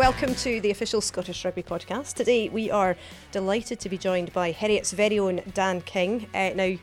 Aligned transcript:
welcome 0.00 0.34
to 0.34 0.62
the 0.62 0.70
official 0.70 1.02
Scottish 1.02 1.44
Rugby 1.44 1.62
podcast. 1.62 2.14
Today 2.14 2.48
we 2.48 2.70
are 2.70 2.96
delighted 3.32 3.80
to 3.80 3.90
be 3.90 3.98
joined 3.98 4.32
by 4.32 4.50
Heriot's 4.50 4.92
very 4.92 5.18
own 5.18 5.42
Dan 5.52 5.82
King. 5.82 6.26
Uh, 6.32 6.52
now, 6.54 6.74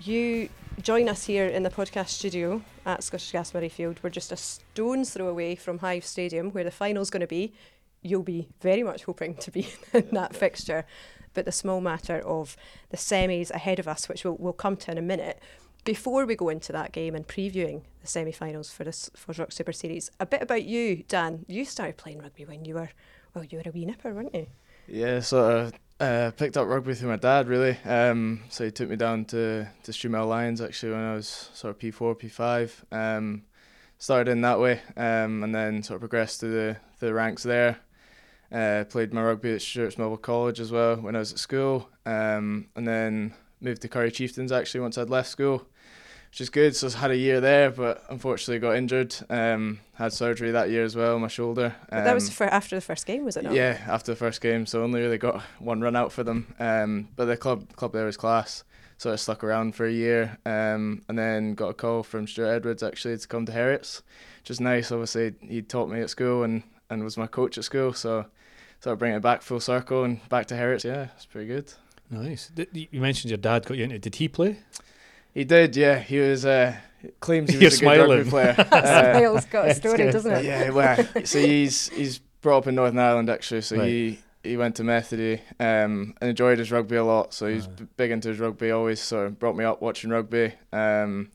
you 0.00 0.48
join 0.80 1.10
us 1.10 1.26
here 1.26 1.44
in 1.44 1.62
the 1.62 1.68
podcast 1.68 2.08
studio 2.08 2.62
at 2.86 3.04
Scottish 3.04 3.32
Gas 3.32 3.52
Murrayfield. 3.52 3.98
We're 4.02 4.08
just 4.08 4.32
a 4.32 4.36
stone's 4.38 5.10
throw 5.10 5.28
away 5.28 5.56
from 5.56 5.80
Hive 5.80 6.06
Stadium, 6.06 6.50
where 6.52 6.64
the 6.64 6.70
final's 6.70 7.10
going 7.10 7.20
to 7.20 7.26
be. 7.26 7.52
You'll 8.00 8.22
be 8.22 8.48
very 8.62 8.82
much 8.82 9.04
hoping 9.04 9.34
to 9.34 9.50
be 9.50 9.68
in 9.92 10.08
that 10.12 10.34
fixture, 10.34 10.86
but 11.34 11.44
the 11.44 11.52
small 11.52 11.82
matter 11.82 12.20
of 12.20 12.56
the 12.88 12.96
semis 12.96 13.50
ahead 13.50 13.78
of 13.78 13.86
us, 13.86 14.08
which 14.08 14.24
we'll, 14.24 14.38
we'll 14.38 14.54
come 14.54 14.78
to 14.78 14.90
in 14.90 14.96
a 14.96 15.02
minute. 15.02 15.38
Before 15.88 16.26
we 16.26 16.36
go 16.36 16.50
into 16.50 16.70
that 16.72 16.92
game 16.92 17.14
and 17.14 17.26
previewing 17.26 17.80
the 18.02 18.06
semi-finals 18.06 18.70
for 18.70 18.84
this 18.84 19.10
FOSROC 19.16 19.50
Super 19.50 19.72
Series, 19.72 20.10
a 20.20 20.26
bit 20.26 20.42
about 20.42 20.64
you, 20.64 21.02
Dan. 21.08 21.46
You 21.48 21.64
started 21.64 21.96
playing 21.96 22.18
rugby 22.18 22.44
when 22.44 22.66
you 22.66 22.74
were, 22.74 22.90
well, 23.32 23.42
you 23.44 23.56
were 23.56 23.62
a 23.64 23.72
wee 23.72 23.86
nipper, 23.86 24.12
weren't 24.12 24.34
you? 24.34 24.48
Yeah, 24.86 25.20
sort 25.20 25.50
of 25.50 25.72
uh, 25.98 26.32
picked 26.32 26.58
up 26.58 26.68
rugby 26.68 26.92
through 26.92 27.08
my 27.08 27.16
dad, 27.16 27.48
really. 27.48 27.78
Um, 27.86 28.42
so 28.50 28.66
he 28.66 28.70
took 28.70 28.90
me 28.90 28.96
down 28.96 29.24
to 29.32 29.66
to 29.84 29.92
Strumel 29.92 30.28
Lions 30.28 30.60
actually 30.60 30.92
when 30.92 31.00
I 31.00 31.14
was 31.14 31.48
sort 31.54 31.74
of 31.74 31.78
P4, 31.78 32.20
P5. 32.20 32.94
Um, 32.94 33.44
started 33.96 34.30
in 34.30 34.42
that 34.42 34.60
way, 34.60 34.82
um, 34.94 35.42
and 35.42 35.54
then 35.54 35.82
sort 35.82 35.94
of 35.94 36.00
progressed 36.02 36.40
through 36.40 36.52
the 36.52 36.76
the 36.98 37.14
ranks 37.14 37.44
there. 37.44 37.78
Uh, 38.52 38.84
played 38.90 39.14
my 39.14 39.22
rugby 39.22 39.54
at 39.54 39.62
Stewart's 39.62 39.96
Melville 39.96 40.18
College 40.18 40.60
as 40.60 40.70
well 40.70 40.96
when 40.96 41.16
I 41.16 41.20
was 41.20 41.32
at 41.32 41.38
school, 41.38 41.88
um, 42.04 42.66
and 42.76 42.86
then 42.86 43.32
moved 43.60 43.82
to 43.82 43.88
Currie 43.88 44.10
Chieftains 44.10 44.52
actually 44.52 44.80
once 44.80 44.98
I'd 44.98 45.10
left 45.10 45.28
school, 45.28 45.66
which 46.30 46.40
is 46.40 46.50
good. 46.50 46.74
So 46.76 46.88
I 46.88 46.98
had 47.00 47.10
a 47.10 47.16
year 47.16 47.40
there, 47.40 47.70
but 47.70 48.04
unfortunately 48.10 48.58
got 48.60 48.76
injured. 48.76 49.14
Um, 49.30 49.80
had 49.94 50.12
surgery 50.12 50.50
that 50.52 50.70
year 50.70 50.84
as 50.84 50.94
well, 50.94 51.18
my 51.18 51.28
shoulder. 51.28 51.74
But 51.90 52.04
that 52.04 52.14
was 52.14 52.28
Um, 52.28 52.34
for 52.34 52.44
after 52.46 52.76
the 52.76 52.80
first 52.80 53.06
game, 53.06 53.24
was 53.24 53.36
it 53.36 53.44
not? 53.44 53.52
yeah, 53.54 53.78
after 53.88 54.12
the 54.12 54.16
first 54.16 54.40
game, 54.40 54.64
so 54.66 54.82
only 54.82 55.00
really 55.00 55.18
got 55.18 55.42
one 55.58 55.80
run 55.80 55.96
out 55.96 56.12
for 56.12 56.22
them. 56.22 56.54
Um, 56.60 57.08
but 57.16 57.24
the 57.26 57.36
club 57.36 57.74
club 57.76 57.92
there 57.92 58.04
was 58.06 58.16
class, 58.16 58.62
so 58.96 59.12
I 59.12 59.16
stuck 59.16 59.42
around 59.42 59.74
for 59.74 59.86
a 59.86 59.92
year, 59.92 60.38
um, 60.46 61.02
and 61.08 61.18
then 61.18 61.54
got 61.54 61.68
a 61.70 61.74
call 61.74 62.02
from 62.02 62.26
Stuart 62.26 62.48
Edwards 62.54 62.82
actually 62.82 63.16
to 63.18 63.26
come 63.28 63.44
to 63.46 63.52
Heriots, 63.52 64.02
which 64.40 64.50
is 64.50 64.60
nice. 64.60 64.92
Obviously, 64.92 65.34
he 65.40 65.62
taught 65.62 65.88
me 65.90 66.00
at 66.00 66.10
school 66.10 66.42
and, 66.44 66.62
and 66.90 67.02
was 67.02 67.16
my 67.16 67.26
coach 67.26 67.58
at 67.58 67.64
school, 67.64 67.92
so 67.92 68.26
sort 68.80 68.92
of 68.92 68.98
bring 69.00 69.12
it 69.14 69.20
back 69.22 69.42
full 69.42 69.58
circle 69.60 70.04
and 70.04 70.26
back 70.28 70.46
to 70.46 70.54
Heriots. 70.54 70.84
Yeah, 70.84 71.08
it's 71.16 71.26
pretty 71.26 71.48
good. 71.48 71.72
Nice. 72.10 72.50
You 72.72 73.00
mentioned 73.00 73.30
your 73.30 73.38
dad 73.38 73.66
got 73.66 73.76
you 73.76 73.84
into. 73.84 73.98
Did 73.98 74.14
he 74.14 74.28
play? 74.28 74.58
He 75.38 75.44
did, 75.44 75.76
yeah. 75.76 75.98
He 76.00 76.18
was 76.18 76.44
uh, 76.44 76.74
claims 77.20 77.50
he 77.50 77.56
You're 77.60 77.66
was 77.70 77.80
a 77.80 77.84
good 77.84 77.86
rugby 77.98 78.28
smiling. 78.28 78.30
player. 78.30 78.54
Uh, 78.72 79.40
got 79.50 79.68
a 79.68 79.74
story, 79.74 79.96
good. 79.98 80.12
doesn't 80.12 80.32
it? 80.32 80.44
yeah, 80.44 80.70
well, 80.70 80.96
so 81.24 81.38
he's 81.40 81.88
he's 81.90 82.18
brought 82.42 82.58
up 82.58 82.66
in 82.66 82.74
Northern 82.74 82.98
Ireland 82.98 83.30
actually. 83.30 83.60
So 83.60 83.76
Right. 83.76 83.88
he 83.88 84.18
he 84.42 84.56
went 84.56 84.74
to 84.76 84.84
Methody 84.84 85.40
um, 85.60 86.14
and 86.20 86.30
enjoyed 86.30 86.58
his 86.58 86.70
rugby 86.72 86.96
a 86.96 87.04
lot. 87.04 87.34
So 87.34 87.46
he's 87.46 87.66
big 87.96 88.10
into 88.10 88.28
his 88.30 88.38
rugby. 88.40 88.70
Always 88.72 89.00
So 89.00 89.28
brought 89.30 89.56
me 89.56 89.64
up 89.64 89.80
watching 89.82 90.10
rugby. 90.10 90.54
Um, 90.72 91.30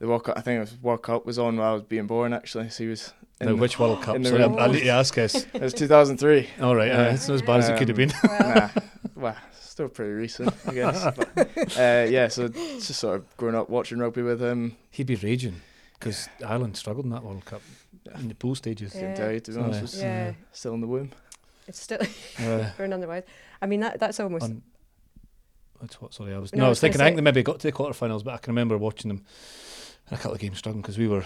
the 0.00 0.08
World 0.08 0.24
Cup, 0.24 0.38
I 0.38 0.40
think 0.40 0.56
it 0.56 0.60
was 0.60 0.74
World 0.82 1.02
Cup 1.02 1.26
was 1.26 1.38
on 1.38 1.56
while 1.58 1.70
I 1.70 1.74
was 1.74 1.82
being 1.82 2.06
born 2.06 2.32
actually. 2.32 2.68
So 2.70 2.82
he 2.84 2.90
was. 2.90 3.12
In 3.40 3.46
Now, 3.46 3.54
the- 3.54 3.60
which 3.60 3.78
World 3.78 4.02
Cup? 4.06 4.16
in 4.16 4.22
the 4.22 4.30
Sorry, 4.30 4.42
I, 4.42 4.46
room. 4.46 4.58
I 4.58 4.66
need 4.66 4.80
to 4.80 4.88
ask 4.88 5.16
us. 5.18 5.34
it 5.54 5.62
was 5.62 5.72
2003. 5.74 6.48
All 6.62 6.74
right, 6.76 6.90
uh, 6.90 7.10
it's 7.14 7.26
not 7.28 7.34
as 7.36 7.42
bad 7.42 7.60
as 7.60 7.68
it 7.70 7.78
could 7.78 7.88
have 7.88 7.96
been. 7.96 8.12
nah, 8.24 8.68
well, 9.16 9.36
still 9.60 9.88
pretty 9.88 10.12
recent, 10.12 10.52
I 10.66 10.74
guess. 10.74 11.04
but, 11.16 11.28
uh, 11.78 12.06
yeah, 12.08 12.28
so 12.28 12.48
just 12.48 12.94
sort 12.96 13.16
of 13.16 13.36
growing 13.36 13.54
up 13.54 13.68
watching 13.70 13.98
rugby 13.98 14.22
with 14.22 14.40
him. 14.42 14.76
He'd 14.90 15.06
be 15.06 15.16
raging 15.16 15.60
because 15.98 16.28
Ireland 16.46 16.76
struggled 16.76 17.04
in 17.06 17.10
that 17.12 17.22
World 17.24 17.44
Cup 17.44 17.62
Yeah. 18.06 18.18
in 18.18 18.28
the 18.28 18.34
pool 18.34 18.54
stages. 18.54 18.94
Yeah. 18.94 19.00
Couldn't 19.00 19.16
tell 19.16 19.32
you 19.32 19.40
to 19.40 19.50
be 19.52 19.58
honest. 19.58 19.78
yeah. 19.78 19.82
was 19.82 19.94
Yeah, 20.02 20.32
Still 20.52 20.74
in 20.74 20.80
the 20.80 20.86
womb. 20.86 21.10
it's 21.68 21.80
still 21.80 21.98
Uh, 22.38 22.70
for 22.72 22.86
none 22.88 23.00
otherwise. 23.00 23.24
I 23.62 23.66
mean, 23.66 23.80
that 23.80 24.00
that's 24.00 24.18
almost. 24.20 24.44
on, 24.44 24.62
that's 25.80 26.00
what? 26.00 26.12
Sorry, 26.14 26.34
I 26.34 26.38
was 26.38 26.52
No, 26.54 26.58
no, 26.58 26.64
I 26.64 26.66
I 26.66 26.68
was 26.70 26.76
was 26.76 26.80
gonna 26.80 26.92
thinking. 26.92 27.00
I 27.00 27.04
think 27.06 27.16
they 27.16 27.22
maybe 27.22 27.42
got 27.42 27.60
to 27.60 27.66
the 27.68 27.72
quarterfinals, 27.72 28.24
but 28.24 28.34
I 28.34 28.38
can 28.38 28.52
remember 28.52 28.76
watching 28.78 29.08
them 29.08 29.24
a 30.10 30.16
couple 30.16 30.32
of 30.32 30.38
games 30.40 30.58
struggling 30.58 30.82
because 30.82 30.98
we 30.98 31.08
were. 31.08 31.24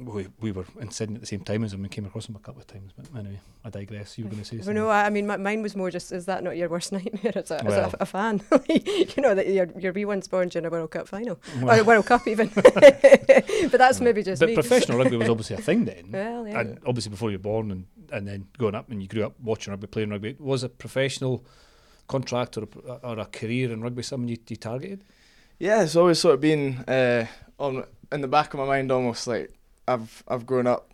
We, 0.00 0.28
we 0.40 0.50
were 0.52 0.64
in 0.80 0.90
Sydney 0.90 1.16
at 1.16 1.20
the 1.20 1.26
same 1.26 1.40
time 1.40 1.62
as 1.62 1.74
him 1.74 1.82
and 1.82 1.90
came 1.90 2.06
across 2.06 2.28
him 2.28 2.34
a 2.34 2.38
couple 2.38 2.60
of 2.60 2.66
times. 2.66 2.92
But 2.96 3.06
anyway, 3.18 3.38
I 3.64 3.70
digress. 3.70 4.16
You 4.16 4.24
were 4.24 4.30
going 4.30 4.42
to 4.42 4.48
say 4.48 4.56
Well, 4.56 4.64
something. 4.64 4.82
no, 4.82 4.88
I 4.88 5.04
I 5.06 5.10
mean, 5.10 5.26
my, 5.26 5.36
mine 5.36 5.60
was 5.60 5.76
more 5.76 5.90
just, 5.90 6.10
is 6.10 6.24
that 6.26 6.42
not 6.42 6.56
your 6.56 6.68
worst 6.70 6.90
nightmare 6.92 7.32
as 7.36 7.50
a, 7.50 7.64
as 7.64 7.74
a, 7.74 7.96
a 8.00 8.06
fan? 8.06 8.40
you 8.68 9.22
know, 9.22 9.34
that 9.34 9.48
your, 9.48 9.66
your 9.78 9.92
wee 9.92 10.04
one's 10.06 10.26
born 10.26 10.48
during 10.48 10.64
a 10.66 10.70
World 10.70 10.90
Cup 10.90 11.06
final, 11.06 11.38
or 11.62 11.74
a 11.78 11.82
World 11.84 12.06
Cup 12.06 12.26
even. 12.26 12.48
but 12.54 13.72
that's 13.72 14.00
maybe 14.00 14.22
just 14.22 14.40
but 14.40 14.48
me. 14.48 14.54
professional 14.54 14.98
rugby 14.98 15.16
was 15.16 15.28
obviously 15.28 15.56
a 15.56 15.60
thing 15.60 15.84
then. 15.84 16.10
Well, 16.10 16.48
yeah. 16.48 16.60
and 16.60 16.78
obviously 16.86 17.10
before 17.10 17.30
you 17.30 17.36
were 17.38 17.42
born 17.42 17.70
and, 17.70 17.86
and 18.12 18.26
then 18.26 18.46
growing 18.58 18.74
up 18.74 18.90
and 18.90 19.02
you 19.02 19.08
grew 19.08 19.24
up 19.24 19.34
watching 19.40 19.70
rugby, 19.72 19.86
playing 19.86 20.10
rugby, 20.10 20.36
was 20.38 20.62
a 20.62 20.68
professional 20.68 21.44
contract 22.08 22.56
or 22.56 22.62
a, 22.88 22.92
or 23.06 23.18
a 23.18 23.26
career 23.26 23.72
in 23.72 23.82
rugby 23.82 24.02
something 24.02 24.28
you, 24.28 24.38
you 24.48 24.56
targeted? 24.56 25.04
Yeah, 25.58 25.82
it's 25.82 25.94
always 25.94 26.18
sort 26.18 26.34
of 26.34 26.40
been 26.40 26.78
uh, 26.88 27.26
on 27.58 27.84
in 28.10 28.22
the 28.22 28.28
back 28.28 28.54
of 28.54 28.60
my 28.60 28.66
mind, 28.66 28.90
almost 28.90 29.26
like 29.26 29.52
I've 29.94 30.22
I've 30.28 30.46
grown 30.46 30.66
up, 30.66 30.92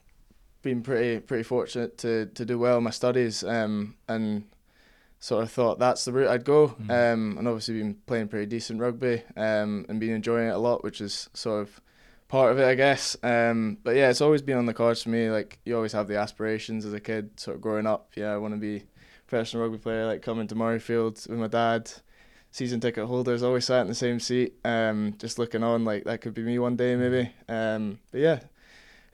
been 0.62 0.82
pretty 0.82 1.20
pretty 1.20 1.42
fortunate 1.44 1.98
to 1.98 2.26
to 2.26 2.44
do 2.44 2.58
well 2.58 2.78
in 2.78 2.84
my 2.84 2.90
studies, 2.90 3.44
um, 3.44 3.94
and 4.08 4.44
sort 5.18 5.42
of 5.42 5.50
thought 5.50 5.78
that's 5.78 6.04
the 6.04 6.12
route 6.12 6.28
I'd 6.28 6.44
go, 6.44 6.68
Mm. 6.68 6.90
um, 7.12 7.38
and 7.38 7.48
obviously 7.48 7.78
been 7.78 7.94
playing 8.06 8.28
pretty 8.28 8.46
decent 8.46 8.80
rugby, 8.80 9.22
um, 9.36 9.86
and 9.88 9.98
been 9.98 10.14
enjoying 10.14 10.48
it 10.48 10.54
a 10.54 10.58
lot, 10.58 10.84
which 10.84 11.00
is 11.00 11.28
sort 11.34 11.62
of 11.62 11.80
part 12.28 12.52
of 12.52 12.58
it, 12.58 12.66
I 12.66 12.74
guess. 12.74 13.16
Um, 13.22 13.78
but 13.82 13.96
yeah, 13.96 14.10
it's 14.10 14.20
always 14.20 14.42
been 14.42 14.58
on 14.58 14.66
the 14.66 14.74
cards 14.74 15.02
for 15.02 15.08
me. 15.10 15.30
Like 15.30 15.58
you 15.64 15.74
always 15.76 15.92
have 15.92 16.06
the 16.08 16.18
aspirations 16.18 16.84
as 16.84 16.92
a 16.92 17.00
kid, 17.00 17.38
sort 17.40 17.54
of 17.56 17.60
growing 17.62 17.86
up. 17.86 18.10
Yeah, 18.16 18.32
I 18.34 18.36
want 18.38 18.54
to 18.54 18.60
be 18.60 18.76
a 18.76 18.82
professional 19.26 19.62
rugby 19.62 19.78
player, 19.78 20.06
like 20.06 20.22
coming 20.22 20.46
to 20.48 20.54
Murrayfield 20.54 21.28
with 21.28 21.38
my 21.38 21.48
dad 21.48 21.90
season 22.52 22.80
ticket 22.80 23.04
holders 23.06 23.42
always 23.42 23.66
sat 23.66 23.82
in 23.82 23.88
the 23.88 23.94
same 23.94 24.18
seat, 24.18 24.54
um, 24.64 25.14
just 25.18 25.38
looking 25.38 25.62
on 25.62 25.84
like 25.84 26.04
that 26.04 26.20
could 26.22 26.32
be 26.34 26.42
me 26.42 26.58
one 26.58 26.74
day 26.76 26.96
maybe. 26.96 27.30
Um, 27.48 27.98
but 28.10 28.20
yeah, 28.20 28.40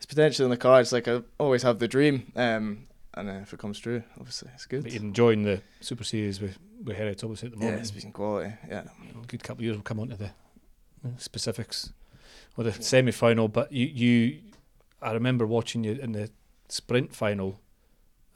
it's 0.03 0.07
potentially 0.07 0.45
in 0.45 0.51
the 0.51 0.57
cards. 0.57 0.93
Like 0.93 1.07
I 1.07 1.23
always 1.39 1.63
have 1.63 1.79
the 1.79 1.87
dream, 1.87 2.33
um, 2.35 2.89
and 3.15 3.31
uh, 3.31 3.35
if 3.35 3.53
it 3.53 3.61
comes 3.61 3.79
true, 3.79 4.03
obviously 4.19 4.51
it's 4.53 4.67
good. 4.67 4.83
But 4.83 4.91
you're 4.91 5.01
enjoying 5.01 5.45
the 5.45 5.63
Super 5.81 6.03
Series 6.03 6.41
with, 6.41 6.59
with 6.83 6.99
obviously 6.99 7.47
at 7.47 7.53
the 7.53 7.59
yeah, 7.61 7.65
moment. 7.67 7.83
it's 7.83 7.91
been 7.93 8.11
quality. 8.11 8.53
Yeah, 8.69 8.83
a 9.23 9.27
good 9.29 9.45
couple 9.45 9.61
of 9.61 9.65
years 9.65 9.77
we'll 9.77 9.85
come 9.85 10.01
on 10.01 10.09
to 10.09 10.17
the 10.17 10.31
specifics 11.19 11.93
or 12.57 12.65
the 12.65 12.73
semi 12.73 13.13
final. 13.13 13.47
But 13.47 13.71
you, 13.71 13.87
you, 13.87 14.41
I 15.01 15.13
remember 15.13 15.47
watching 15.47 15.85
you 15.85 15.93
in 15.93 16.11
the 16.11 16.31
sprint 16.69 17.15
final 17.15 17.61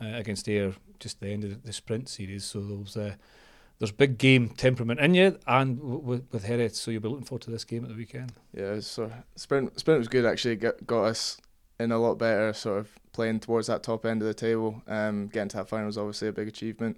uh, 0.00 0.12
against 0.15 0.49
Ayr, 0.49 0.72
just 1.00 1.19
the 1.19 1.31
end 1.31 1.43
of 1.43 1.65
the 1.65 1.72
sprint 1.72 2.09
series. 2.09 2.44
So 2.44 2.60
there 2.60 2.78
was 2.78 2.97
uh, 2.97 3.16
there's 3.81 3.91
big 3.91 4.19
game 4.19 4.50
temperament 4.50 5.00
in 5.00 5.15
you 5.15 5.37
and 5.49 5.78
w- 5.78 6.00
w- 6.00 6.25
with 6.31 6.44
Heriots. 6.44 6.76
So 6.76 6.93
you'll 6.93 7.03
be 7.03 7.09
looking 7.09 7.25
forward 7.25 7.43
to 7.43 7.50
this 7.50 7.65
game 7.65 7.82
at 7.82 7.91
the 7.91 7.97
weekend. 7.97 8.34
yeah. 8.55 8.71
It 8.71 8.75
was 8.76 8.87
sort 8.87 9.10
of, 9.10 9.16
sprint 9.34 9.81
sprint 9.81 9.99
was 9.99 10.06
good 10.06 10.25
actually. 10.25 10.55
Got 10.55 10.87
got 10.87 11.06
us 11.06 11.38
in 11.78 11.92
a 11.92 11.98
lot 11.98 12.16
better 12.19 12.53
sort 12.53 12.78
of 12.78 12.91
playing 13.12 13.41
towards 13.41 13.66
that 13.66 13.82
top 13.82 14.06
end 14.06 14.22
of 14.22 14.28
the 14.28 14.34
table. 14.34 14.82
Um, 14.87 15.28
getting 15.28 15.48
to 15.50 15.56
that 15.59 15.69
final 15.69 15.87
was 15.87 15.98
obviously 15.98 16.28
a 16.28 16.32
big 16.32 16.48
achievement. 16.48 16.97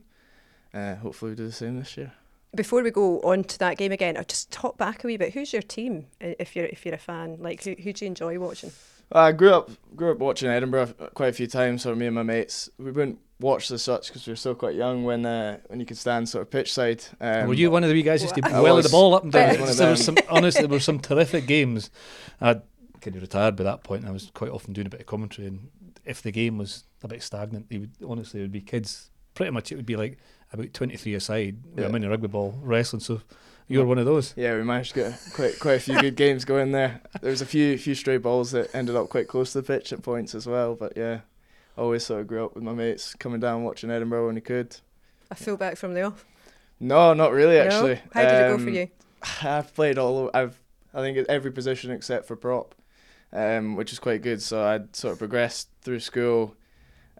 Uh, 0.73 0.95
hopefully 0.97 1.33
we 1.33 1.37
do 1.37 1.47
the 1.47 1.53
same 1.53 1.79
this 1.79 1.97
year. 1.97 2.13
Before 2.55 2.83
we 2.83 2.91
go 2.91 3.21
on 3.21 3.45
to 3.45 3.59
that 3.59 3.77
game 3.77 3.93
again, 3.93 4.17
I'll 4.17 4.25
just 4.25 4.51
talk 4.51 4.79
back 4.79 5.05
a 5.05 5.07
wee 5.07 5.17
bit. 5.17 5.35
Who's 5.35 5.53
your 5.53 5.63
team 5.63 6.07
if 6.21 6.57
you're 6.57 6.67
if 6.67 6.85
you're 6.87 6.95
a 6.95 6.99
fan? 6.99 7.37
Like, 7.41 7.63
who, 7.63 7.75
who 7.83 7.93
do 7.93 8.05
you 8.05 8.09
enjoy 8.09 8.39
watching? 8.39 8.73
I 9.13 9.33
grew 9.33 9.53
up 9.53 9.71
grew 9.97 10.13
up 10.13 10.19
watching 10.19 10.49
Edinburgh 10.49 10.87
quite 11.15 11.29
a 11.29 11.33
few 11.33 11.47
times. 11.47 11.83
So 11.83 11.95
me 11.95 12.07
and 12.07 12.15
my 12.15 12.23
mates, 12.23 12.71
we 12.79 12.87
wouldn't 12.91 13.19
watch 13.41 13.71
as 13.71 13.83
such 13.83 14.09
because 14.09 14.27
we 14.27 14.33
were 14.33 14.37
still 14.37 14.55
quite 14.55 14.75
young 14.75 15.05
when 15.05 15.27
uh, 15.27 15.59
when 15.67 15.79
you 15.79 15.87
could 15.87 15.99
stand 15.99 16.29
sort 16.29 16.43
of 16.43 16.51
pitch 16.51 16.73
side. 16.73 17.05
Um, 17.21 17.49
were 17.49 17.55
you 17.55 17.71
one 17.71 17.85
of 17.85 17.91
the 17.91 17.95
wee 17.95 18.03
guys 18.03 18.23
who 18.23 18.29
used 18.29 18.37
to 18.43 18.49
I 18.55 18.61
well 18.61 18.77
was- 18.77 18.87
the 18.87 18.91
ball 18.93 19.15
up 19.15 19.25
and 19.25 19.33
down? 19.33 19.51
was 19.51 19.59
one 19.61 19.69
of 19.71 19.77
there 19.77 19.91
was 19.91 20.05
some 20.05 20.17
honestly 20.31 20.63
there 20.63 20.71
were 20.71 20.81
some 20.81 21.01
terrific 21.01 21.47
games. 21.47 21.91
I'd 22.41 22.63
kind 23.11 23.17
of 23.17 23.23
retired 23.23 23.57
by 23.57 23.65
that 23.65 23.83
point. 23.85 24.05
I 24.07 24.11
was 24.11 24.31
quite 24.35 24.51
often 24.51 24.73
doing 24.73 24.87
a 24.87 24.91
bit 24.91 25.01
of 25.01 25.07
commentary, 25.07 25.49
and 25.49 25.69
if 26.05 26.23
the 26.23 26.31
game 26.31 26.59
was 26.59 26.85
a 27.03 27.09
bit 27.09 27.23
stagnant, 27.23 27.69
they 27.71 27.79
would 27.79 27.93
honestly 28.07 28.41
it 28.41 28.45
would 28.45 28.53
be 28.53 28.61
kids. 28.61 29.11
Pretty 29.35 29.51
much, 29.53 29.71
it 29.71 29.77
would 29.77 29.87
be 29.87 29.97
like 29.97 30.19
about 30.53 30.73
twenty 30.73 30.97
three 30.97 31.15
aside 31.15 31.59
with 31.71 31.81
Yeah. 31.85 31.87
a 31.87 31.93
mini 31.93 32.07
rugby 32.07 32.27
ball 32.29 32.59
wrestling. 32.63 33.01
So 33.01 33.21
you 33.69 33.79
were 33.79 33.87
one 33.87 33.99
of 33.99 34.07
those. 34.07 34.35
Yeah, 34.37 34.57
we 34.57 34.65
managed 34.65 34.95
to 34.95 35.01
get 35.01 35.21
quite 35.35 35.59
quite 35.61 35.75
a 35.75 35.81
few 35.81 36.01
good 36.01 36.17
games 36.17 36.45
going 36.45 36.73
there. 36.73 37.01
There 37.21 37.31
was 37.31 37.43
a 37.43 37.47
few 37.47 37.79
few 37.79 37.95
stray 37.95 38.17
balls 38.17 38.51
that 38.53 38.75
ended 38.75 38.97
up 38.97 39.09
quite 39.11 39.29
close 39.29 39.53
to 39.53 39.61
the 39.61 39.67
pitch 39.67 39.93
at 39.93 40.03
points 40.03 40.35
as 40.35 40.47
well. 40.47 40.75
But 40.75 40.95
yeah, 40.97 41.21
always 41.77 42.05
sort 42.05 42.23
of 42.23 42.27
grew 42.27 42.45
up 42.47 42.55
with 42.55 42.65
my 42.65 42.73
mates 42.73 43.15
coming 43.15 43.39
down 43.41 43.63
watching 43.63 43.91
Edinburgh 43.91 44.27
when 44.27 44.35
he 44.37 44.41
could. 44.41 44.77
I 45.31 45.35
A 45.35 45.37
fullback 45.37 45.77
from 45.77 45.95
the 45.95 46.03
off. 46.03 46.25
No, 46.81 47.13
not 47.13 47.33
really 47.33 47.57
No? 47.57 47.61
actually. 47.65 48.01
How 48.13 48.23
did 48.23 48.31
it 48.33 48.49
go 48.49 48.59
for 48.59 48.69
Um, 48.69 48.75
you? 48.75 48.89
I've 49.43 49.75
played 49.75 49.99
all. 49.99 50.17
o- 50.19 50.31
I've 50.35 50.59
I 50.95 51.01
think 51.01 51.19
at 51.19 51.27
every 51.29 51.53
position 51.53 51.91
except 51.91 52.27
for 52.27 52.35
prop, 52.35 52.75
um, 53.33 53.77
which 53.77 53.93
is 53.93 53.99
quite 53.99 54.23
good. 54.23 54.43
So 54.43 54.63
I'd 54.65 54.95
sort 54.97 55.13
of 55.13 55.19
progressed 55.19 55.69
through 55.83 56.01
school, 56.01 56.57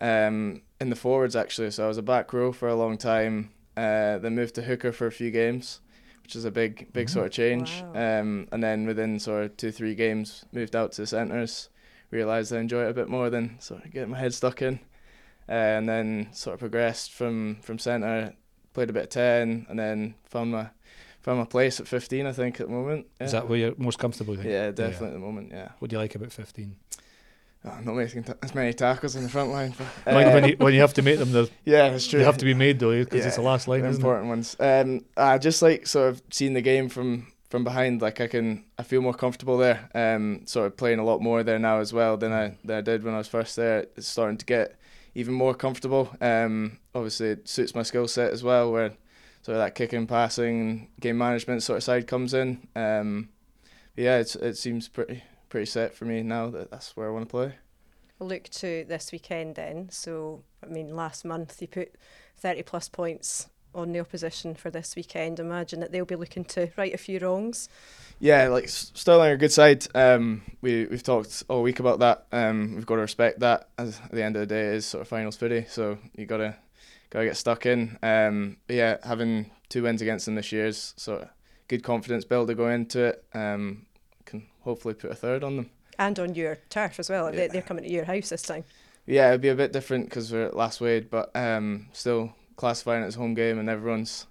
um, 0.01 0.63
in 0.81 0.91
the 0.91 0.97
forwards 0.97 1.35
actually. 1.37 1.71
So 1.71 1.85
I 1.85 1.89
was 1.89 1.99
a 1.99 2.03
back 2.03 2.33
row 2.33 2.53
for 2.53 2.69
a 2.69 2.75
long 2.75 2.97
time. 2.99 3.51
Uh, 3.77 4.19
then 4.19 4.35
moved 4.35 4.55
to 4.57 4.63
hooker 4.63 4.91
for 4.93 5.07
a 5.07 5.13
few 5.13 5.31
games, 5.31 5.81
which 6.23 6.35
is 6.35 6.45
a 6.45 6.51
big 6.51 6.93
big 6.93 7.09
sort 7.09 7.27
of 7.27 7.33
change. 7.33 7.85
Wow. 7.95 8.21
Um, 8.21 8.49
and 8.51 8.61
then 8.63 8.87
within 8.87 9.21
sort 9.21 9.45
of 9.45 9.57
two 9.57 9.71
three 9.71 9.95
games, 9.95 10.45
moved 10.53 10.75
out 10.75 10.93
to 10.93 11.07
centres. 11.07 11.69
Realised 12.11 12.53
I 12.53 12.59
enjoy 12.59 12.87
it 12.87 12.91
a 12.91 12.95
bit 12.95 13.09
more 13.09 13.31
than 13.31 13.61
sort 13.61 13.85
of 13.85 13.93
getting 13.93 14.11
my 14.11 14.19
head 14.19 14.35
stuck 14.35 14.63
in. 14.63 14.81
uh, 15.49 15.53
and 15.53 15.89
then 15.89 16.29
sort 16.33 16.55
of 16.55 16.61
progressed 16.61 17.13
from 17.13 17.57
from 17.63 17.79
centre, 17.79 18.35
played 18.75 18.91
a 18.91 18.93
bit 18.93 19.05
of 19.05 19.09
ten, 19.11 19.67
and 19.69 19.79
then 19.79 20.15
found 20.25 20.53
my 20.53 20.69
found 21.21 21.39
my 21.39 21.45
place 21.45 21.81
at 21.81 21.89
15. 21.89 22.27
I 22.27 22.33
think 22.33 22.61
at 22.61 22.67
the 22.67 22.73
moment. 22.73 23.07
Yeah. 23.21 23.27
Is 23.27 23.33
that 23.33 23.49
where 23.49 23.59
you're 23.59 23.75
most 23.77 23.99
comfortable? 23.99 24.37
Yeah, 24.39 24.71
definitely 24.71 25.09
at 25.09 25.13
the 25.15 25.19
moment. 25.19 25.51
Yeah. 25.53 25.69
What 25.79 25.91
do 25.91 25.95
you 25.95 26.01
like 26.01 26.15
about 26.15 26.33
15? 26.33 26.77
Oh, 27.65 27.77
not 27.85 27.97
making 27.97 28.23
t- 28.23 28.33
as 28.41 28.55
many 28.55 28.73
tackles 28.73 29.17
in 29.17 29.25
the 29.25 29.29
front 29.29 29.51
line. 29.51 29.75
But, 29.77 30.15
When, 30.15 30.29
uh, 30.29 30.33
when, 30.33 30.45
you, 30.49 30.57
when 30.59 30.75
you 30.75 30.81
have 30.81 30.95
to 30.95 31.03
make 31.03 31.19
them, 31.19 31.33
they're- 31.33 31.49
yeah, 31.65 31.89
that's 31.91 32.07
true. 32.07 32.21
they 32.21 32.25
have 32.25 32.39
to 32.39 32.45
be 32.45 32.55
made 32.55 32.79
though, 32.79 33.03
because 33.05 33.27
it's 33.27 33.35
the 33.37 33.43
Yeah, 33.43 33.49
last 33.49 33.67
line, 33.67 33.83
the 33.83 33.89
isn't 33.89 34.01
it? 34.01 34.05
important 34.07 34.29
ones. 34.29 34.57
Um, 34.61 35.05
I 35.17 35.39
just 35.39 35.61
like 35.61 35.87
sort 35.87 36.09
of 36.11 36.23
seeing 36.31 36.55
the 36.55 36.61
game 36.63 36.89
from 36.89 37.27
from 37.51 37.65
behind. 37.65 38.01
Like 38.01 38.21
I 38.21 38.27
can, 38.29 38.65
I 38.79 38.83
feel 38.85 39.01
more 39.01 39.13
comfortable 39.15 39.57
there. 39.59 39.89
Um, 39.95 40.43
sort 40.47 40.67
of 40.67 40.77
playing 40.77 41.01
a 41.01 41.05
lot 41.05 41.21
more 41.21 41.43
there 41.43 41.59
now 41.59 41.81
as 41.81 41.93
well 41.93 42.17
than 42.17 42.33
I 42.33 42.57
than 42.65 42.77
I 42.79 42.81
did 42.81 43.03
when 43.03 43.15
I 43.15 43.19
was 43.19 43.29
first 43.29 43.57
there. 43.57 43.87
It's 43.97 44.07
starting 44.07 44.37
to 44.39 44.47
get 44.47 44.77
even 45.17 45.35
more 45.35 45.53
comfortable. 45.55 46.15
Um, 46.21 46.79
obviously 46.95 47.31
it 47.31 47.49
suits 47.49 47.75
my 47.75 47.83
skill 47.83 48.07
set 48.07 48.33
as 48.33 48.45
well, 48.45 48.71
where 48.71 48.93
of 49.57 49.63
that 49.63 49.75
kicking, 49.75 50.07
passing, 50.07 50.89
game 51.01 51.19
management 51.19 51.63
sort 51.63 51.79
of 51.79 51.83
side 51.83 52.07
comes 52.07 52.35
in. 52.35 52.67
Um, 52.77 53.31
yeah, 53.97 54.19
it's, 54.19 54.37
it 54.37 54.57
seems 54.57 54.89
pretty 54.89 55.23
pretty 55.49 55.67
set 55.67 55.95
for 55.95 56.05
me 56.05 56.23
now 56.23 56.51
that 56.51 56.71
that's 56.71 56.97
where 56.97 57.09
I 57.09 57.11
want 57.11 57.27
to 57.27 57.31
play. 57.31 57.55
Look 58.21 58.45
to 58.51 58.85
this 58.89 59.13
weekend 59.13 59.55
then. 59.55 59.89
So, 59.91 60.43
I 60.63 60.67
mean, 60.67 60.95
last 60.95 61.25
month 61.25 61.61
you 61.63 61.69
put 61.69 61.95
30 62.39 62.63
plus 62.65 62.89
points 62.89 63.49
on 63.75 63.93
the 63.93 64.01
opposition 64.01 64.55
for 64.55 64.71
this 64.71 64.97
weekend. 64.97 65.39
Imagine 65.39 65.81
that 65.81 65.93
they'll 65.93 66.05
be 66.05 66.17
looking 66.17 66.45
to 66.47 66.71
right 66.77 66.93
a 66.93 66.99
few 66.99 67.19
wrongs. 67.21 67.69
Yeah, 68.19 68.49
like 68.49 68.69
Stirling 68.69 69.31
are 69.31 69.35
a 69.35 69.39
good 69.39 69.53
side. 69.53 69.87
Um, 69.95 70.43
we 70.61 70.87
we've 70.87 71.03
talked 71.03 71.45
all 71.49 71.63
week 71.63 71.79
about 71.79 72.01
that. 72.01 72.27
Um, 72.33 72.75
we've 72.75 72.87
got 72.87 72.97
to 72.97 73.03
respect 73.03 73.41
that. 73.41 73.69
As 73.79 74.01
at 74.01 74.11
the 74.11 74.25
end 74.25 74.37
of 74.37 74.41
the 74.41 74.47
day, 74.47 74.69
it 74.69 74.75
is 74.75 74.87
sort 74.87 75.03
of 75.03 75.09
finals 75.09 75.37
footy, 75.37 75.67
so 75.69 75.99
you 76.17 76.27
gotta 77.11 77.25
gotta 77.25 77.27
get 77.27 77.37
stuck 77.37 77.67
in. 77.67 77.99
Um, 78.03 78.57
but 78.67 78.77
yeah, 78.77 78.97
having 79.05 79.51
two 79.69 79.83
wins 79.83 80.03
against 80.03 80.27
them 80.27 80.35
this 80.35 80.53
year 80.53 80.67
is 80.67 80.95
sort 80.97 81.23
of 81.23 81.29
good 81.69 81.83
confidence 81.83 82.25
builder 82.25 82.55
going 82.55 82.75
into 82.75 83.05
it. 83.05 83.25
Um, 83.35 83.87
can 84.25 84.47
hopefully 84.61 84.95
put 84.95 85.11
a 85.11 85.15
third 85.15 85.43
on 85.45 85.57
them. 85.57 85.71
And 85.99 86.19
on 86.19 86.35
your 86.35 86.57
turf 86.71 86.99
as 87.01 87.11
well. 87.11 87.31
They, 87.33 87.43
Yeah. 87.47 87.49
they're 87.53 87.63
coming 87.63 87.85
to 87.85 87.91
your 87.91 88.05
house 88.05 88.29
this 88.29 88.43
time. 88.43 88.65
Yeah, 89.07 89.29
it'd 89.29 89.41
be 89.41 89.49
a 89.49 89.55
bit 89.55 89.73
different 89.73 90.05
because 90.07 90.31
we're 90.33 90.47
at 90.47 90.53
Lasswade, 90.53 91.09
but 91.11 91.31
um, 91.35 91.89
still 91.93 92.35
classifying 92.57 93.03
it 93.03 93.07
as 93.07 93.15
home 93.15 93.35
game 93.35 93.59
and 93.59 93.69
everyone's 93.71 94.27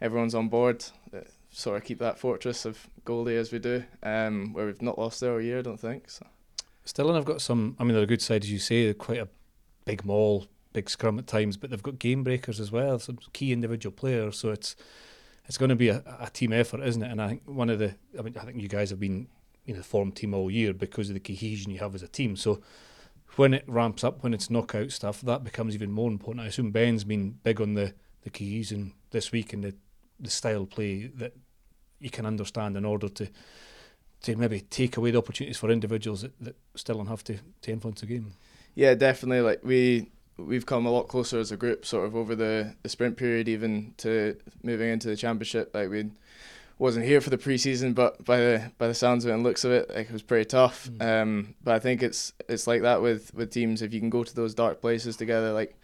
everyone's 0.00 0.34
on 0.34 0.48
board. 0.48 0.84
Uh, 1.14 1.20
Sort 1.54 1.76
of 1.76 1.84
keep 1.84 1.98
that 1.98 2.18
fortress 2.18 2.64
of 2.64 2.88
Goldie 3.04 3.36
as 3.36 3.52
we 3.52 3.58
do, 3.58 3.84
um, 4.02 4.54
where 4.54 4.64
we've 4.64 4.80
not 4.80 4.98
lost 4.98 5.20
there 5.20 5.34
all 5.34 5.40
year. 5.40 5.58
I 5.58 5.62
don't 5.62 5.78
think. 5.78 6.08
So. 6.08 6.26
Still, 6.86 7.10
and 7.10 7.18
I've 7.18 7.26
got 7.26 7.42
some. 7.42 7.76
I 7.78 7.84
mean, 7.84 7.92
they're 7.92 8.04
a 8.04 8.06
good 8.06 8.22
side, 8.22 8.42
as 8.42 8.50
you 8.50 8.58
say. 8.58 8.84
They're 8.86 8.94
quite 8.94 9.18
a 9.18 9.28
big 9.84 10.02
maul, 10.06 10.46
big 10.72 10.90
scrum 10.90 11.18
at 11.18 11.26
times, 11.26 11.56
but 11.56 11.70
they've 11.70 11.82
got 11.82 11.98
game 11.98 12.24
breakers 12.24 12.60
as 12.60 12.70
well. 12.72 12.98
Some 12.98 13.18
key 13.32 13.52
individual 13.52 13.92
players. 13.92 14.38
So 14.38 14.50
it's 14.50 14.76
it's 15.46 15.58
going 15.58 15.70
to 15.70 15.76
be 15.76 15.88
a, 15.88 16.02
a 16.20 16.30
team 16.30 16.52
effort, 16.52 16.80
isn't 16.82 17.02
it? 17.02 17.10
And 17.10 17.20
I 17.20 17.28
think 17.28 17.42
one 17.46 17.70
of 17.70 17.78
the. 17.78 17.94
I 18.18 18.22
mean, 18.22 18.36
I 18.40 18.44
think 18.44 18.60
you 18.60 18.68
guys 18.68 18.90
have 18.90 19.00
been 19.00 19.28
you 19.64 19.74
know 19.74 19.82
form 19.82 20.12
team 20.12 20.34
all 20.34 20.50
year 20.50 20.72
because 20.72 21.08
of 21.08 21.14
the 21.14 21.20
cohesion 21.20 21.70
you 21.70 21.78
have 21.78 21.94
as 21.94 22.02
a 22.02 22.08
team. 22.08 22.36
So 22.36 22.60
when 23.36 23.54
it 23.54 23.64
ramps 23.66 24.04
up, 24.04 24.22
when 24.22 24.34
it's 24.34 24.50
knockout 24.50 24.90
stuff, 24.90 25.20
that 25.22 25.44
becomes 25.44 25.74
even 25.74 25.90
more 25.90 26.10
important. 26.10 26.44
I 26.44 26.48
assume 26.48 26.70
Ben's 26.70 27.04
been 27.04 27.38
big 27.42 27.60
on 27.60 27.74
the 27.74 27.94
the 28.22 28.30
cohesion 28.30 28.92
this 29.10 29.32
week 29.32 29.52
and 29.52 29.64
the 29.64 29.74
the 30.20 30.30
style 30.30 30.66
play 30.66 31.06
that 31.16 31.32
you 31.98 32.10
can 32.10 32.26
understand 32.26 32.76
in 32.76 32.84
order 32.84 33.08
to 33.08 33.28
to 34.22 34.36
maybe 34.36 34.60
take 34.60 34.96
away 34.96 35.10
the 35.10 35.18
opportunities 35.18 35.58
for 35.58 35.70
individuals 35.70 36.22
that, 36.22 36.38
that 36.40 36.56
still 36.76 36.96
don't 36.96 37.08
have 37.08 37.24
to, 37.24 37.38
to 37.60 37.72
influence 37.72 38.00
the 38.00 38.06
game. 38.06 38.32
Yeah, 38.74 38.94
definitely. 38.94 39.40
Like 39.40 39.60
we 39.64 40.10
we've 40.36 40.66
come 40.66 40.86
a 40.86 40.90
lot 40.90 41.08
closer 41.08 41.38
as 41.38 41.52
a 41.52 41.56
group, 41.56 41.84
sort 41.84 42.06
of 42.06 42.16
over 42.16 42.34
the, 42.34 42.74
the 42.82 42.88
sprint 42.88 43.16
period, 43.16 43.48
even 43.48 43.94
to 43.98 44.36
moving 44.62 44.90
into 44.90 45.08
the 45.08 45.16
championship. 45.16 45.74
Like 45.74 45.90
we 45.90 46.10
wasn't 46.78 47.06
here 47.06 47.20
for 47.20 47.30
the 47.30 47.38
preseason, 47.38 47.94
but 47.94 48.24
by 48.24 48.38
the 48.38 48.72
by 48.78 48.88
the 48.88 48.94
sounds 48.94 49.24
of 49.24 49.30
it 49.30 49.34
and 49.34 49.42
looks 49.42 49.64
of 49.64 49.72
it, 49.72 49.88
like 49.90 50.06
it 50.06 50.12
was 50.12 50.22
pretty 50.22 50.46
tough. 50.46 50.88
Mm. 50.90 51.22
Um, 51.22 51.54
but 51.62 51.74
I 51.74 51.78
think 51.78 52.02
it's 52.02 52.32
it's 52.48 52.66
like 52.66 52.82
that 52.82 53.02
with 53.02 53.34
with 53.34 53.50
teams. 53.50 53.82
If 53.82 53.92
you 53.92 54.00
can 54.00 54.10
go 54.10 54.24
to 54.24 54.34
those 54.34 54.54
dark 54.54 54.80
places 54.80 55.16
together, 55.16 55.52
like 55.52 55.78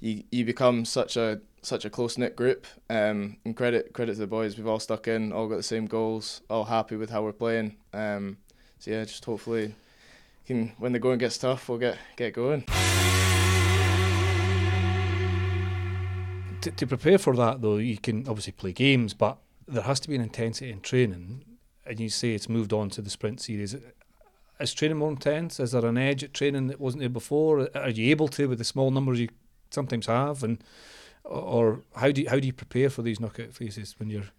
you 0.00 0.24
you 0.30 0.44
become 0.44 0.84
such 0.84 1.16
a 1.16 1.40
such 1.62 1.84
a 1.84 1.90
close 1.90 2.16
knit 2.16 2.36
group. 2.36 2.66
Um, 2.88 3.36
and 3.44 3.56
credit 3.56 3.92
credit 3.92 4.14
to 4.14 4.20
the 4.20 4.26
boys. 4.26 4.56
We've 4.56 4.66
all 4.66 4.80
stuck 4.80 5.08
in, 5.08 5.32
all 5.32 5.48
got 5.48 5.56
the 5.56 5.62
same 5.62 5.86
goals, 5.86 6.40
all 6.48 6.64
happy 6.64 6.96
with 6.96 7.10
how 7.10 7.22
we're 7.22 7.32
playing. 7.32 7.76
Um, 7.92 8.38
so 8.78 8.92
yeah, 8.92 9.04
just 9.04 9.24
hopefully 9.24 9.74
can 10.46 10.72
when 10.78 10.92
the 10.92 10.98
going 10.98 11.18
gets 11.18 11.38
tough, 11.38 11.68
we'll 11.68 11.78
get 11.78 11.98
get 12.16 12.32
going. 12.32 12.64
To, 16.62 16.70
to 16.70 16.86
prepare 16.86 17.18
for 17.18 17.36
that, 17.36 17.62
though, 17.62 17.76
you 17.76 17.98
can 17.98 18.28
obviously 18.28 18.52
play 18.52 18.72
games, 18.72 19.14
but 19.14 19.38
there 19.66 19.82
has 19.82 20.00
to 20.00 20.08
be 20.08 20.16
an 20.16 20.22
intensity 20.22 20.70
in 20.70 20.80
training. 20.80 21.44
And 21.86 22.00
you 22.00 22.08
say 22.08 22.34
it's 22.34 22.48
moved 22.48 22.72
on 22.72 22.90
to 22.90 23.02
the 23.02 23.10
sprint 23.10 23.40
series. 23.40 23.76
Is 24.60 24.74
training 24.74 24.98
more 24.98 25.10
intense? 25.10 25.60
Is 25.60 25.72
there 25.72 25.86
an 25.86 25.96
edge 25.96 26.24
at 26.24 26.34
training 26.34 26.66
that 26.66 26.80
wasn't 26.80 27.00
there 27.00 27.08
before? 27.08 27.68
Are 27.74 27.88
you 27.88 28.10
able 28.10 28.28
to 28.28 28.48
with 28.48 28.58
the 28.58 28.64
small 28.64 28.90
numbers 28.90 29.20
you 29.20 29.28
sometimes 29.70 30.06
have? 30.06 30.42
And 30.42 30.62
or 31.24 31.82
how 31.94 32.10
do 32.10 32.22
you, 32.22 32.28
how 32.28 32.40
do 32.40 32.46
you 32.46 32.52
prepare 32.52 32.90
for 32.90 33.02
these 33.02 33.20
knockout 33.20 33.54
phases 33.54 33.94
when 33.98 34.10
you're 34.10 34.30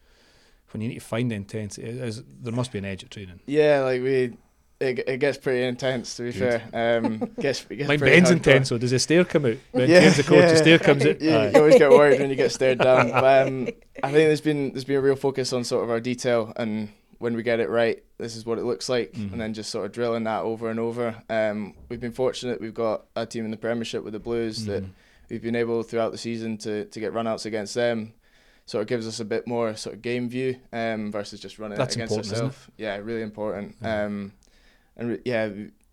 when 0.72 0.82
you 0.82 0.90
need 0.90 0.96
to 0.96 1.02
find 1.06 1.32
the 1.32 1.36
intensity? 1.36 1.88
Is, 1.88 2.24
there 2.42 2.54
must 2.54 2.72
be 2.72 2.80
an 2.80 2.86
edge 2.86 3.04
at 3.04 3.12
training. 3.12 3.40
Yeah, 3.48 3.82
like 3.82 4.02
we, 4.04 4.34
it, 4.80 5.00
it 5.08 5.18
gets 5.20 5.38
pretty 5.38 5.64
intense 5.64 6.16
to 6.18 6.24
be 6.24 6.32
Good. 6.32 6.62
fair. 6.72 6.98
Um, 7.04 7.18
gets, 7.40 7.66
it 7.70 7.76
gets 7.76 7.90
Like 7.90 8.00
pretty 8.00 8.16
Ben's 8.16 8.32
intense, 8.32 8.70
so 8.70 8.78
does 8.78 8.92
the 8.92 9.00
stare 9.00 9.26
come 9.26 9.46
out? 9.46 9.58
Ben 9.74 9.90
Yeah, 9.90 10.00
Cairns' 10.02 10.18
the 10.18 10.24
coach, 10.24 10.42
the 10.42 10.48
yeah. 10.48 10.56
stare 10.56 10.80
comes 10.80 11.06
out. 11.06 11.22
Yeah, 11.22 11.38
Aye. 11.38 11.50
you 11.52 11.58
always 11.58 11.78
get 11.78 11.90
worried 11.90 12.20
when 12.20 12.30
you 12.30 12.36
get 12.36 12.52
stared 12.52 12.80
down. 12.80 13.10
But 13.12 13.48
um, 13.48 13.68
I 14.04 14.12
think 14.12 14.28
there's 14.28 14.42
been 14.42 14.72
there's 14.72 14.86
been 14.86 14.96
a 14.98 15.02
real 15.02 15.16
focus 15.16 15.52
on 15.54 15.64
sort 15.64 15.84
of 15.84 15.90
our 15.90 16.00
detail 16.00 16.54
and 16.56 16.90
when 17.18 17.36
we 17.36 17.44
get 17.44 17.60
it 17.60 17.70
right, 17.70 18.02
this 18.18 18.38
is 18.38 18.46
what 18.46 18.58
it 18.58 18.64
looks 18.64 18.88
like, 18.88 19.12
Mhm. 19.12 19.34
and 19.34 19.42
then 19.42 19.54
just 19.54 19.70
sort 19.72 19.86
of 19.86 19.92
drilling 19.92 20.24
that 20.24 20.44
over 20.44 20.70
and 20.70 20.80
over. 20.80 21.16
Um, 21.30 21.74
we've 21.90 22.00
been 22.00 22.14
fortunate; 22.14 22.62
we've 22.62 22.74
got 22.74 23.08
a 23.18 23.26
team 23.26 23.44
in 23.44 23.52
the 23.52 23.58
Premiership 23.58 24.06
with 24.06 24.14
the 24.14 24.20
Blues 24.20 24.66
that 24.68 24.84
Mhm. 24.86 24.90
we've 25.30 25.42
been 25.42 25.58
able 25.58 25.84
throughout 25.84 26.14
the 26.14 26.18
season 26.18 26.58
to 26.60 26.86
to 26.86 27.00
get 27.02 27.12
runouts 27.14 27.46
against 27.46 27.74
them. 27.76 28.14
Sort 28.68 28.84
of 28.84 28.88
gives 28.88 29.06
us 29.08 29.20
a 29.20 29.26
bit 29.26 29.48
more 29.48 29.76
sort 29.76 29.96
of 29.96 30.02
game 30.04 30.30
view 30.30 30.58
um, 30.72 31.12
versus 31.12 31.40
just 31.42 31.58
running 31.60 31.78
That's 31.78 31.96
it 31.96 32.00
against 32.00 32.14
important, 32.14 32.34
ourselves. 32.36 32.68
Yeah, 32.78 32.98
really 32.98 33.24
important. 33.24 33.76
Yeah. 33.82 34.04
Um, 34.06 34.32
and 35.00 35.20
yeah, 35.26 35.50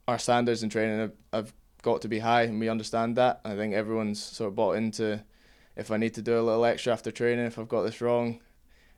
our 0.09 0.19
standards 0.19 0.63
in 0.63 0.71
training 0.71 0.99
have, 0.99 1.13
have 1.33 1.53
got 1.83 2.03
to 2.03 2.09
be 2.09 2.19
high, 2.19 2.43
and 2.43 2.61
we 2.61 2.69
understand 2.69 3.17
that. 3.17 3.41
I 3.45 3.55
think 3.55 3.75
everyone's 3.75 4.23
sort 4.23 4.49
of 4.49 4.55
bought 4.55 4.73
into 4.77 5.23
if 5.77 5.91
I 5.91 5.97
need 5.97 6.15
to 6.15 6.23
do 6.23 6.39
a 6.39 6.43
little 6.43 6.65
extra 6.65 6.93
after 6.93 7.11
training, 7.11 7.47
if 7.47 7.59
I've 7.59 7.69
got 7.69 7.83
this 7.83 8.01
wrong, 8.01 8.41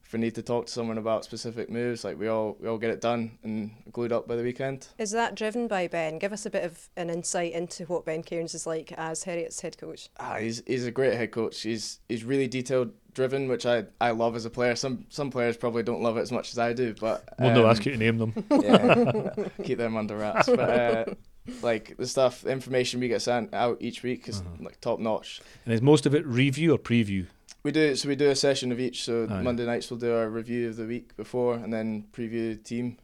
if 0.05 0.15
I 0.15 0.19
need 0.19 0.35
to 0.37 0.43
talk 0.43 0.67
to 0.67 0.73
someone 0.73 0.97
about 0.97 1.25
specific 1.25 1.69
moves, 1.69 2.03
like 2.03 2.19
we 2.19 2.29
all 2.29 2.57
we 2.61 2.69
all 2.69 2.79
get 2.79 2.91
it 2.91 3.01
done 3.01 3.39
and 3.43 3.73
glued 3.93 4.13
up 4.13 4.27
by 4.27 4.37
the 4.37 4.43
weekend. 4.43 4.89
Is 4.97 5.11
that 5.11 5.35
driven 5.35 5.69
by 5.69 5.87
Ben? 5.87 6.19
Give 6.19 6.33
us 6.33 6.47
a 6.47 6.51
bit 6.51 6.65
of 6.65 6.89
an 6.97 7.11
insight 7.11 7.53
into 7.53 7.85
what 7.85 8.07
Ben 8.07 8.23
Cairns 8.23 8.55
is 8.55 8.67
like 8.67 8.93
as 8.93 9.25
Heriot's 9.25 9.61
head 9.61 9.77
coach. 9.77 10.09
Ah, 10.19 10.37
he's 10.37 10.63
he's 10.67 10.87
a 10.87 10.91
great 10.91 11.15
head 11.15 11.31
coach. 11.31 11.61
He's 11.61 12.01
he's 12.09 12.25
really 12.25 12.49
detailed 12.49 12.93
driven, 13.15 13.49
which 13.49 13.67
I, 13.67 13.85
I 14.01 14.11
love 14.11 14.37
as 14.37 14.45
a 14.45 14.51
player. 14.51 14.77
Some 14.77 15.07
some 15.09 15.31
players 15.31 15.57
probably 15.57 15.83
don't 15.83 16.03
love 16.03 16.17
it 16.17 16.21
as 16.23 16.33
much 16.33 16.51
as 16.53 16.59
I 16.59 16.73
do, 16.73 16.95
but 17.01 17.25
We'll 17.39 17.51
not 17.55 17.65
um, 17.65 17.71
ask 17.71 17.85
you 17.87 17.93
to 17.93 17.99
name 17.99 18.19
them. 18.19 18.33
yeah, 18.63 19.31
keep 19.65 19.79
them 19.79 19.97
under 19.97 20.17
wraps. 20.17 20.47
But 20.49 20.61
uh, 20.61 21.05
like 21.63 21.97
the 21.97 22.07
stuff, 22.07 22.43
the 22.43 22.51
information 22.51 23.01
we 23.01 23.09
get 23.09 23.23
sent 23.23 23.53
out 23.55 23.79
each 23.81 24.03
week 24.03 24.29
is 24.29 24.41
Uh-huh. 24.41 24.65
like 24.65 24.81
top 24.81 24.99
notch. 25.01 25.41
And 25.65 25.75
is 25.75 25.83
most 25.83 26.07
of 26.07 26.15
it 26.15 26.27
review 26.27 26.75
or 26.75 26.79
preview? 26.79 27.27
We 27.65 27.73
do 27.73 27.97
so 27.97 28.09
we 28.09 28.15
do 28.17 28.31
a 28.31 28.37
session 28.37 28.71
of 28.73 28.79
each. 28.81 29.03
So 29.05 29.27
Aye. 29.29 29.43
Monday 29.43 29.67
nights 29.67 29.91
we'll 29.91 29.99
do 30.01 30.15
our 30.15 30.29
review 30.29 30.69
of 30.69 30.77
the 30.77 30.87
week 30.87 31.17
before, 31.17 31.55
and 31.55 31.73
then 31.73 32.05
preview 32.13 32.55
the 32.57 32.63
team. 32.63 32.99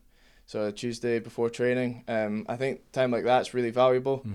So 0.47 0.71
Tuesday 0.71 1.19
before 1.19 1.51
training. 1.51 2.05
Um, 2.07 2.45
I 2.49 2.57
think 2.57 2.93
time 2.93 3.11
like 3.11 3.25
that's 3.25 3.55
really 3.55 3.71
valuable. 3.71 4.19
Mhm. 4.27 4.35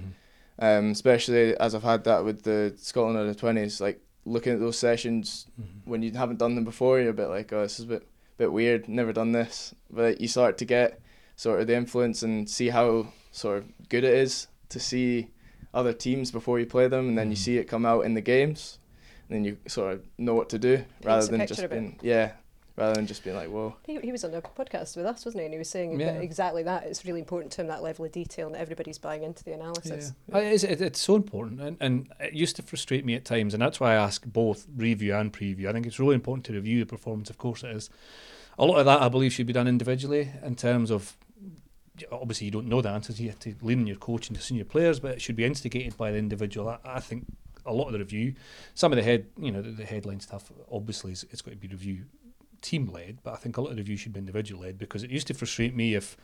Um, 0.62 0.92
especially 0.92 1.56
as 1.58 1.74
I've 1.74 1.84
had 1.84 2.04
that 2.04 2.26
with 2.26 2.44
the 2.44 2.74
Scotland 2.78 3.18
under 3.18 3.34
twenties. 3.34 3.80
Like 3.80 4.02
looking 4.30 4.54
at 4.54 4.60
those 4.60 4.78
sessions 4.78 5.48
Mhm. 5.60 5.66
when 5.86 6.02
you 6.04 6.12
haven't 6.12 6.38
done 6.40 6.56
them 6.56 6.64
before, 6.64 7.00
you're 7.00 7.10
a 7.10 7.14
bit 7.14 7.28
like, 7.30 7.52
oh, 7.54 7.62
this 7.64 7.80
is 7.80 7.86
a 7.86 7.88
bit 7.88 8.04
bit 8.38 8.52
weird. 8.54 8.88
Never 8.88 9.12
done 9.12 9.34
this, 9.34 9.76
but 9.92 10.22
you 10.22 10.28
start 10.30 10.58
to 10.60 10.66
get 10.66 11.02
sort 11.36 11.60
of 11.60 11.68
the 11.68 11.76
influence 11.76 12.24
and 12.24 12.50
see 12.50 12.70
how 12.70 13.08
sort 13.32 13.58
of 13.58 13.90
good 13.90 14.04
it 14.06 14.14
is 14.14 14.48
to 14.70 14.80
see 14.80 15.28
other 15.74 15.92
teams 15.94 16.32
before 16.32 16.58
you 16.60 16.66
play 16.66 16.88
them, 16.88 17.10
and 17.10 17.18
then 17.18 17.30
you 17.32 17.36
Mhm. 17.36 17.40
see 17.46 17.58
it 17.58 17.66
come 17.68 17.86
out 17.86 18.06
in 18.06 18.14
the 18.14 18.22
games, 18.22 18.80
and 19.28 19.36
then 19.36 19.44
you 19.44 19.58
sort 19.68 19.94
of 19.94 20.06
know 20.18 20.36
what 20.36 20.48
to 20.50 20.58
do 20.60 20.84
rather 21.04 21.26
than 21.28 21.46
just 21.48 21.70
being 21.70 22.00
yeah, 22.02 22.32
rather 22.80 22.96
than 22.96 23.06
just 23.08 23.24
being 23.24 23.36
like, 23.36 23.50
whoa. 23.50 23.76
He, 23.86 24.00
he 24.00 24.12
was 24.12 24.24
on 24.24 24.34
a 24.34 24.42
podcast 24.42 24.96
with 24.98 25.06
us, 25.06 25.26
wasn't 25.26 25.42
he? 25.42 25.46
And 25.46 25.54
he 25.54 25.58
was 25.60 25.70
saying 25.70 26.00
Yeah. 26.00 26.14
that 26.14 26.22
exactly 26.22 26.64
that. 26.64 26.84
It's 26.86 27.06
really 27.06 27.20
important 27.20 27.52
to 27.54 27.62
him 27.62 27.68
that 27.68 27.84
level 27.84 28.06
of 28.06 28.12
detail, 28.12 28.48
and 28.48 28.56
everybody's 28.56 28.98
buying 28.98 29.24
into 29.24 29.44
the 29.44 29.54
analysis. 29.54 30.14
Yeah. 30.30 30.36
Oh, 30.36 30.40
it's, 30.40 30.64
it- 30.64 30.82
it's 30.82 31.00
so 31.00 31.16
important, 31.16 31.62
and, 31.62 31.78
and 31.80 32.08
it 32.20 32.34
used 32.34 32.56
to 32.56 32.62
frustrate 32.64 33.06
me 33.06 33.14
at 33.16 33.26
times, 33.26 33.54
and 33.54 33.62
that's 33.62 33.80
why 33.80 33.92
I 33.92 33.96
ask 33.96 34.26
both 34.26 34.66
review 34.76 35.14
and 35.16 35.32
preview. 35.32 35.68
I 35.68 35.74
think 35.74 35.86
it's 35.86 36.00
really 36.00 36.16
important 36.16 36.46
to 36.46 36.54
review 36.54 36.80
the 36.80 36.86
performance. 36.86 37.30
Of 37.30 37.38
course, 37.38 37.64
it 37.64 37.72
is. 37.76 37.90
A 38.58 38.66
lot 38.66 38.78
of 38.80 38.86
that, 38.86 39.02
I 39.02 39.10
believe, 39.10 39.32
should 39.34 39.48
be 39.48 39.54
done 39.54 39.68
individually 39.68 40.32
in 40.44 40.56
terms 40.56 40.90
of. 40.92 41.16
Obviously, 42.14 42.46
you 42.46 42.52
don't 42.52 42.68
know 42.68 42.82
the 42.82 42.90
answers. 42.90 43.20
You 43.20 43.28
have 43.28 43.40
to 43.40 43.54
lean 43.62 43.80
on 43.82 43.88
your 43.88 43.98
coach 43.98 44.30
and 44.30 44.38
the 44.38 44.42
senior 44.42 44.64
players, 44.64 45.02
but 45.02 45.12
it 45.12 45.22
should 45.22 45.36
be 45.36 45.44
instigated 45.44 45.98
by 45.98 46.12
the 46.12 46.18
individual. 46.18 46.70
I, 46.70 46.78
I 46.86 47.00
think 47.02 47.26
a 47.66 47.74
lot 47.74 47.88
of 47.88 47.92
the 47.92 48.00
review, 48.00 48.36
some 48.74 48.94
of 48.94 48.96
the 48.96 49.04
head, 49.04 49.26
you 49.38 49.52
know, 49.52 49.62
the, 49.62 49.72
the 49.72 49.84
headline 49.84 50.22
stuff, 50.22 50.50
obviously, 50.72 51.12
is, 51.12 51.26
it's 51.30 51.42
got 51.42 51.52
to 51.52 51.58
be 51.58 51.68
review 51.68 52.04
team 52.62 52.88
led, 52.88 53.20
but 53.24 53.34
I 53.34 53.38
think 53.38 53.58
a 53.58 53.62
lot 53.62 53.72
of 53.72 53.76
the 53.76 53.82
review 53.82 53.98
should 53.98 54.14
be 54.14 54.20
individual 54.20 54.62
led 54.62 54.78
because 54.78 55.04
it 55.04 55.10
used 55.10 55.28
to 55.28 55.34
frustrate 55.34 55.76
me 55.76 55.96
if 55.96 56.18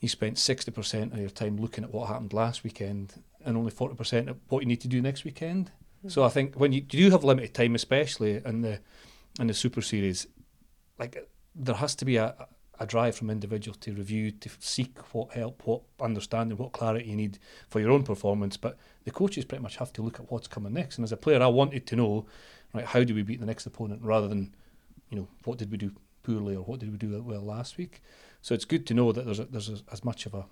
you 0.00 0.08
spent 0.08 0.36
60% 0.36 1.12
of 1.12 1.18
your 1.18 1.30
time 1.30 1.56
looking 1.56 1.84
at 1.84 1.92
what 1.92 2.08
happened 2.08 2.32
last 2.32 2.62
weekend 2.62 3.22
and 3.44 3.56
only 3.56 3.72
40% 3.72 4.28
of 4.28 4.36
what 4.48 4.60
you 4.60 4.66
need 4.66 4.80
to 4.80 4.88
do 4.88 5.02
next 5.02 5.24
weekend. 5.24 5.66
Mm-hmm. 5.98 6.08
So 6.08 6.22
I 6.22 6.28
think 6.28 6.54
when 6.54 6.72
you, 6.72 6.80
you 6.90 7.06
do 7.06 7.10
have 7.10 7.24
limited 7.24 7.54
time, 7.54 7.74
especially 7.74 8.40
in 8.44 8.62
the 8.62 8.80
in 9.40 9.46
the 9.46 9.54
Super 9.54 9.80
Series, 9.80 10.26
like 10.98 11.28
there 11.54 11.76
has 11.76 11.94
to 11.96 12.04
be 12.04 12.16
a, 12.16 12.34
a 12.80 12.86
drive 12.86 13.16
from 13.16 13.30
individual 13.30 13.76
to 13.80 13.92
review, 13.92 14.30
to 14.30 14.50
seek 14.60 14.98
what 15.12 15.32
help, 15.32 15.62
what 15.64 15.82
understanding, 16.00 16.56
what 16.56 16.72
clarity 16.72 17.10
you 17.10 17.16
need 17.16 17.38
for 17.68 17.80
your 17.80 17.90
own 17.90 18.02
performance. 18.02 18.56
But 18.56 18.78
the 19.04 19.10
coaches 19.10 19.44
pretty 19.44 19.62
much 19.62 19.76
have 19.76 19.92
to 19.94 20.02
look 20.02 20.20
at 20.20 20.30
what's 20.30 20.48
coming 20.48 20.72
next. 20.72 20.98
And 20.98 21.04
as 21.04 21.12
a 21.12 21.16
player, 21.16 21.42
I 21.42 21.46
wanted 21.46 21.86
to 21.88 21.96
know, 21.96 22.26
right, 22.72 22.84
how 22.84 23.02
do 23.04 23.14
we 23.14 23.22
beat 23.22 23.40
the 23.40 23.46
next 23.46 23.66
opponent 23.66 24.02
rather 24.02 24.28
than, 24.28 24.54
you 25.10 25.16
know, 25.18 25.28
what 25.44 25.58
did 25.58 25.70
we 25.70 25.76
do 25.76 25.92
poorly 26.22 26.54
or 26.56 26.62
what 26.64 26.80
did 26.80 26.90
we 26.90 26.98
do 26.98 27.22
well 27.22 27.40
last 27.40 27.78
week. 27.78 28.02
So 28.42 28.54
it's 28.54 28.64
good 28.64 28.86
to 28.88 28.94
know 28.94 29.12
that 29.12 29.24
there's 29.24 29.38
a, 29.40 29.44
there's 29.46 29.68
a, 29.68 29.76
as 29.90 30.04
much 30.04 30.26
of 30.26 30.34
a, 30.34 30.44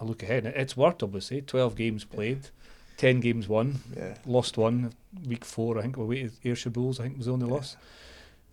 a 0.00 0.04
look 0.04 0.22
ahead. 0.22 0.46
It's 0.46 0.76
worked, 0.76 1.02
obviously. 1.02 1.42
12 1.42 1.76
games 1.76 2.04
played, 2.04 2.48
10 2.96 3.20
games 3.20 3.48
won, 3.48 3.80
Yeah. 3.96 4.14
lost 4.26 4.56
one 4.58 4.92
week 5.26 5.44
four. 5.44 5.78
I 5.78 5.82
think 5.82 5.96
we 5.96 6.04
waited 6.04 6.32
Ayrshire 6.44 6.70
Bulls. 6.70 6.98
I 6.98 7.04
think 7.04 7.16
was 7.18 7.26
the 7.26 7.32
only 7.32 7.46
Yeah. 7.46 7.54
loss. 7.54 7.76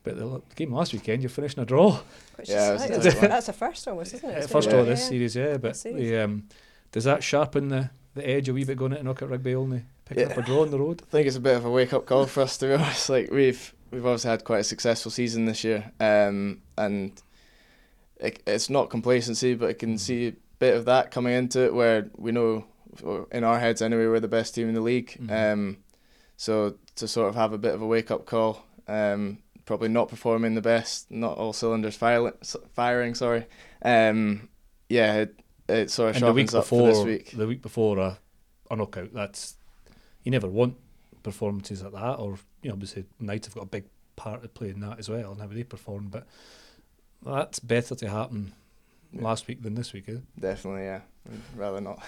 But 0.04 0.18
the, 0.18 0.26
the 0.26 0.56
game 0.56 0.72
last 0.72 0.94
weekend, 0.94 1.24
you're 1.24 1.30
finishing 1.32 1.64
a 1.64 1.66
draw. 1.66 2.00
Which 2.36 2.50
Yeah, 2.50 2.74
is, 2.74 2.84
it 2.84 2.92
I 2.92 2.96
was 2.98 3.04
think 3.04 3.16
a 3.16 3.18
that's, 3.20 3.20
that's 3.22 3.50
a 3.50 3.54
first 3.54 3.88
almost, 3.88 4.14
isn't 4.14 4.30
it? 4.30 4.38
It's 4.38 4.52
first 4.52 4.68
been- 4.70 4.76
draw 4.78 4.86
this 4.86 5.08
series, 5.08 5.36
yeah. 5.36 5.58
But 5.58 5.76
series. 5.78 5.98
the, 6.10 6.18
um, 6.24 6.44
does 6.92 7.06
that 7.06 7.24
sharpen 7.24 7.70
the, 7.70 7.90
the 8.14 8.28
edge 8.30 8.48
a 8.50 8.54
wee 8.54 8.64
bit 8.66 8.78
going 8.78 8.92
into 8.92 9.04
Knockout 9.04 9.30
Rugby 9.30 9.56
only 9.56 9.84
picking 10.06 10.30
up 10.32 10.38
a 10.38 10.42
draw 10.44 10.62
on 10.62 10.70
the 10.72 10.80
road? 10.80 11.02
I 11.08 11.12
think 11.12 11.28
it's 11.28 11.38
a 11.38 11.42
bit 11.42 11.56
of 11.58 11.66
a 11.66 11.72
wake 11.72 11.92
up 11.94 12.06
call 12.06 12.26
for 12.28 12.42
us 12.42 12.56
to 12.58 12.68
be 12.68 12.74
honest. 12.74 13.10
Like 13.10 13.32
we've 13.32 13.74
we've 13.96 14.06
obviously 14.06 14.30
had 14.30 14.44
quite 14.44 14.60
a 14.60 14.64
successful 14.64 15.10
season 15.10 15.46
this 15.46 15.64
year, 15.64 15.92
um, 16.02 16.62
and 16.78 17.22
it, 18.18 18.44
it's 18.46 18.70
not 18.70 18.90
complacency, 18.90 19.56
but 19.56 19.70
I 19.70 19.74
can 19.74 19.98
see 19.98 20.28
a 20.28 20.34
bit 20.60 20.76
of 20.76 20.84
that 20.86 21.12
coming 21.12 21.34
into 21.34 21.64
it, 21.64 21.74
where 21.74 22.10
we 22.18 22.34
know 22.34 22.66
in 23.32 23.44
our 23.46 23.58
heads 23.58 23.82
anyway 23.82 24.06
we're 24.08 24.20
the 24.20 24.28
best 24.28 24.54
team 24.54 24.68
in 24.68 24.74
the 24.76 24.82
league. 24.82 25.18
Mhm. 25.22 25.54
Um, 25.54 25.78
so 26.36 26.76
to 26.98 27.08
sort 27.08 27.30
of 27.30 27.36
have 27.36 27.54
a 27.54 27.58
bit 27.58 27.74
of 27.74 27.82
a 27.82 27.88
wake 27.88 28.12
up 28.12 28.26
call, 28.26 28.66
um, 28.88 29.38
probably 29.66 29.88
not 29.88 30.10
performing 30.10 30.56
the 30.56 30.62
best, 30.62 31.10
not 31.10 31.38
all 31.38 31.54
cylinders 31.54 31.96
firing, 31.96 32.34
firing 32.74 33.16
sorry. 33.16 33.46
Um, 33.82 34.50
yeah, 34.90 35.16
it, 35.16 35.40
it 35.70 35.90
sort 35.90 36.10
of 36.10 36.16
And 36.18 36.26
the 36.26 36.34
week 36.34 36.52
sharpens 36.52 36.56
up 36.56 36.66
for 36.66 36.88
before, 36.90 37.06
this 37.06 37.06
week. 37.06 37.32
the 37.32 37.48
week 37.48 37.62
before 37.62 37.98
a, 37.98 38.20
a 38.70 38.76
knockout, 38.76 39.14
that's 39.14 39.56
you 40.24 40.32
never 40.32 40.48
want 40.48 40.76
performances 41.26 41.84
like 41.84 41.92
that. 41.94 42.16
Or 42.20 42.38
you 42.62 42.70
know, 42.70 42.74
obviously 42.74 43.04
Knights 43.20 43.48
have 43.48 43.56
got 43.56 43.64
a 43.64 43.68
big 43.68 43.84
part 44.16 44.42
to 44.44 44.48
play 44.48 44.70
in 44.70 44.80
that 44.80 45.00
as 45.00 45.10
well, 45.10 45.32
and 45.34 45.42
how 45.42 45.48
they 45.48 45.64
perform. 45.64 46.08
But 46.08 46.26
that's 47.26 47.60
better 47.60 47.96
to 47.96 48.10
happen 48.10 48.54
Yeah. 49.12 49.24
last 49.24 49.48
week 49.48 49.62
than 49.64 49.76
this 49.76 49.92
week. 49.94 50.06
Eh? 50.08 50.20
Definitely, 50.40 50.84
yeah. 50.84 51.02
I'd 51.28 51.60
rather 51.60 51.82
not. 51.82 52.04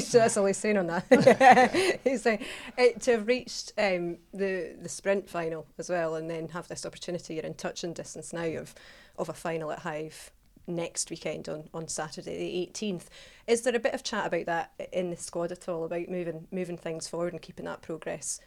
so 0.00 0.18
that's 0.18 0.36
all 0.36 0.46
he's 0.46 0.56
saying 0.56 0.76
on 0.76 0.86
that. 0.86 1.98
he's 2.04 2.22
saying 2.22 2.44
uh, 2.78 2.84
to 3.00 3.10
have 3.12 3.26
reached 3.26 3.72
um, 3.76 4.18
the 4.32 4.76
the 4.80 4.88
sprint 4.88 5.28
final 5.28 5.66
as 5.78 5.90
well, 5.90 6.14
and 6.14 6.30
then 6.30 6.48
have 6.48 6.68
this 6.68 6.86
opportunity. 6.86 7.34
You're 7.34 7.44
in 7.44 7.54
touch 7.54 7.82
and 7.84 7.94
distance 7.94 8.32
now 8.32 8.44
of 8.60 8.74
of 9.18 9.28
a 9.28 9.32
final 9.34 9.72
at 9.72 9.80
Hive 9.80 10.30
next 10.66 11.10
weekend 11.10 11.48
on, 11.48 11.68
on 11.72 11.88
Saturday 11.88 12.38
the 12.38 12.72
18th. 12.72 13.04
Is 13.46 13.62
there 13.62 13.76
a 13.76 13.80
bit 13.80 13.94
of 13.94 14.02
chat 14.02 14.26
about 14.26 14.46
that 14.46 14.88
in 14.92 15.10
the 15.10 15.16
squad 15.16 15.52
at 15.52 15.68
all 15.68 15.84
about 15.84 16.08
moving 16.08 16.46
moving 16.50 16.76
things 16.76 17.08
forward 17.08 17.32
and 17.32 17.42
keeping 17.42 17.66
that 17.66 17.82
progress, 17.82 18.40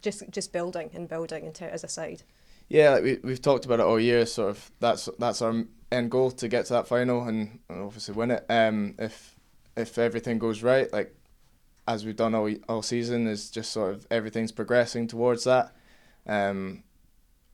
just 0.00 0.28
just 0.30 0.52
building 0.52 0.90
and 0.94 1.08
building 1.08 1.44
it 1.44 1.62
as 1.62 1.84
a 1.84 1.88
side? 1.88 2.22
Yeah, 2.68 2.90
like 2.90 3.04
we 3.04 3.18
we've 3.22 3.42
talked 3.42 3.64
about 3.64 3.80
it 3.80 3.86
all 3.86 4.00
year. 4.00 4.24
Sort 4.26 4.50
of 4.50 4.70
that's 4.80 5.08
that's 5.18 5.42
our 5.42 5.64
end 5.90 6.10
goal 6.10 6.30
to 6.30 6.48
get 6.48 6.66
to 6.66 6.72
that 6.72 6.88
final 6.88 7.22
and, 7.28 7.60
and 7.68 7.82
obviously 7.82 8.14
win 8.14 8.30
it. 8.30 8.46
Um, 8.48 8.94
if 8.98 9.36
if 9.76 9.98
everything 9.98 10.38
goes 10.38 10.62
right, 10.62 10.92
like 10.92 11.14
as 11.86 12.04
we've 12.04 12.16
done 12.16 12.34
all 12.34 12.50
all 12.68 12.82
season, 12.82 13.26
is 13.26 13.50
just 13.50 13.72
sort 13.72 13.94
of 13.94 14.06
everything's 14.10 14.52
progressing 14.52 15.06
towards 15.06 15.44
that. 15.44 15.74
Um, 16.26 16.84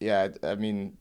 yeah, 0.00 0.28
I 0.42 0.54
mean, 0.54 0.96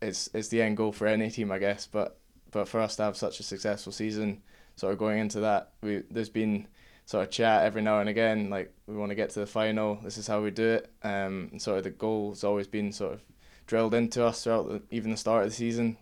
it's 0.00 0.28
it's 0.34 0.48
the 0.48 0.62
end 0.62 0.76
goal 0.76 0.92
for 0.92 1.06
any 1.06 1.30
team, 1.30 1.52
I 1.52 1.58
guess. 1.58 1.86
But 1.86 2.18
but 2.52 2.68
for 2.68 2.80
us 2.80 2.96
to 2.96 3.02
have 3.02 3.16
such 3.16 3.40
a 3.40 3.42
successful 3.42 3.92
season, 3.92 4.42
sort 4.76 4.92
of 4.92 4.98
going 4.98 5.18
into 5.18 5.40
that, 5.40 5.72
we 5.82 6.02
there's 6.10 6.28
been 6.28 6.68
sort 7.04 7.24
of 7.24 7.30
chat 7.30 7.64
every 7.64 7.82
now 7.82 7.98
and 7.98 8.08
again, 8.08 8.48
like 8.48 8.72
we 8.86 8.96
want 8.96 9.10
to 9.10 9.16
get 9.16 9.30
to 9.30 9.40
the 9.40 9.46
final. 9.46 9.98
This 10.04 10.16
is 10.18 10.26
how 10.26 10.40
we 10.40 10.50
do 10.50 10.66
it. 10.68 10.90
Um, 11.02 11.48
and 11.50 11.60
sort 11.60 11.78
of 11.78 11.84
the 11.84 11.90
goal 11.90 12.30
has 12.30 12.44
always 12.44 12.68
been 12.68 12.92
sort 12.92 13.14
of 13.14 13.22
drilled 13.66 13.94
into 13.94 14.24
us 14.24 14.44
throughout 14.44 14.68
the, 14.68 14.82
even 14.90 15.10
the 15.10 15.16
start 15.16 15.44
of 15.44 15.50
the 15.50 15.56
season. 15.56 15.96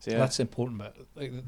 So 0.00 0.10
yeah, 0.10 0.18
That's 0.18 0.40
important, 0.40 0.78
but 0.78 0.96
like 1.14 1.32
the, 1.32 1.42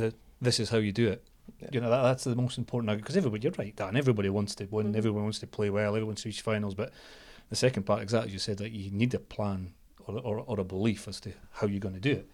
the 0.00 0.14
this 0.40 0.60
is 0.60 0.70
how 0.70 0.78
you 0.78 0.92
do 0.92 1.08
it. 1.08 1.22
Yeah. 1.60 1.68
You 1.72 1.80
know 1.80 1.90
that 1.90 2.02
that's 2.02 2.24
the 2.24 2.34
most 2.34 2.58
important 2.58 2.96
because 2.98 3.16
everybody, 3.16 3.42
you're 3.44 3.52
right, 3.56 3.74
Dan. 3.74 3.96
Everybody 3.96 4.28
wants 4.28 4.54
to 4.56 4.66
win. 4.70 4.92
Mhm. 4.92 4.96
Everyone 4.96 5.22
wants 5.22 5.38
to 5.40 5.46
play 5.46 5.70
well. 5.70 5.90
Everyone 5.90 6.08
wants 6.08 6.22
to 6.22 6.28
reach 6.28 6.42
finals. 6.42 6.74
But 6.74 6.92
the 7.50 7.56
second 7.56 7.84
part, 7.84 8.02
exactly 8.02 8.28
as 8.30 8.32
you 8.32 8.38
said, 8.38 8.58
that 8.58 8.72
you 8.72 8.90
need 8.90 9.14
a 9.14 9.18
plan 9.18 9.72
or, 10.06 10.18
or, 10.18 10.38
or 10.40 10.60
a 10.60 10.64
belief 10.64 11.06
as 11.08 11.20
to 11.20 11.32
how 11.52 11.66
you're 11.66 11.80
going 11.80 11.94
to 11.94 12.00
do 12.00 12.12
it. 12.12 12.28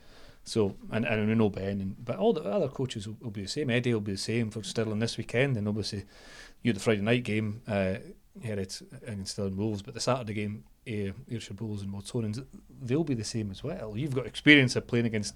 So 0.44 0.76
and 0.90 1.04
and 1.04 1.28
we 1.28 1.34
know 1.34 1.50
Ben, 1.50 1.80
and, 1.80 2.04
but 2.04 2.16
all 2.16 2.32
the 2.32 2.42
other 2.42 2.68
coaches 2.68 3.06
will, 3.06 3.16
will 3.20 3.30
be 3.30 3.42
the 3.42 3.48
same. 3.48 3.70
Eddie 3.70 3.94
will 3.94 4.00
be 4.00 4.12
the 4.12 4.18
same 4.18 4.50
for 4.50 4.62
Stirling 4.62 4.98
this 4.98 5.16
weekend, 5.16 5.56
and 5.56 5.68
obviously 5.68 6.04
you 6.62 6.70
had 6.70 6.76
the 6.76 6.80
Friday 6.80 7.02
night 7.02 7.24
game. 7.24 7.62
Uh, 7.66 7.94
Heriot's 8.42 8.82
against 9.02 9.32
Stirling 9.32 9.56
Wolves, 9.56 9.82
but 9.82 9.94
the 9.94 10.00
Saturday 10.00 10.32
game, 10.32 10.64
uh, 10.88 11.12
Ayrshire 11.30 11.54
Bulls 11.54 11.82
and 11.82 11.92
Watsonians, 11.92 12.44
they'll 12.80 13.04
be 13.04 13.14
the 13.14 13.24
same 13.24 13.50
as 13.50 13.62
well. 13.62 13.94
You've 13.96 14.14
got 14.14 14.26
experience 14.26 14.74
of 14.74 14.86
playing 14.86 15.04
against 15.04 15.34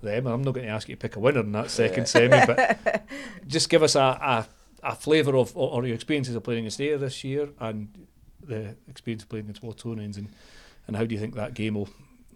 them. 0.00 0.26
And 0.26 0.34
I'm 0.34 0.42
not 0.42 0.54
going 0.54 0.66
to 0.66 0.72
ask 0.72 0.88
you 0.88 0.96
to 0.96 0.98
pick 0.98 1.16
a 1.16 1.20
winner 1.20 1.40
in 1.40 1.52
that 1.52 1.70
second 1.70 2.08
semi, 2.08 2.46
but 2.46 3.06
just 3.46 3.68
give 3.68 3.82
us 3.82 3.94
a, 3.94 4.00
a, 4.00 4.46
a 4.82 4.94
flavour 4.96 5.36
of 5.36 5.54
or, 5.56 5.70
or 5.70 5.86
your 5.86 5.94
experiences 5.94 6.34
of 6.34 6.42
playing 6.42 6.60
against 6.60 6.80
Ayr 6.80 6.98
this 6.98 7.22
year 7.24 7.50
and 7.60 8.06
the 8.42 8.74
experience 8.88 9.22
of 9.22 9.28
playing 9.28 9.44
against 9.44 9.62
Watsonians, 9.62 10.16
and, 10.16 10.28
and 10.86 10.96
how 10.96 11.04
do 11.04 11.14
you 11.14 11.20
think 11.20 11.34
that 11.34 11.54
game 11.54 11.74
will, 11.74 11.88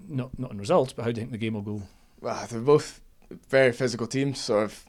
not 0.06 0.38
not 0.38 0.50
in 0.50 0.58
results, 0.58 0.92
but 0.92 1.04
how 1.04 1.12
do 1.12 1.20
you 1.20 1.22
think 1.22 1.32
the 1.32 1.38
game 1.38 1.54
will 1.54 1.62
go? 1.62 1.82
Well, 2.20 2.46
they're 2.48 2.60
both 2.60 3.00
very 3.48 3.72
physical 3.72 4.06
teams, 4.06 4.38
sort 4.40 4.64
of 4.64 4.84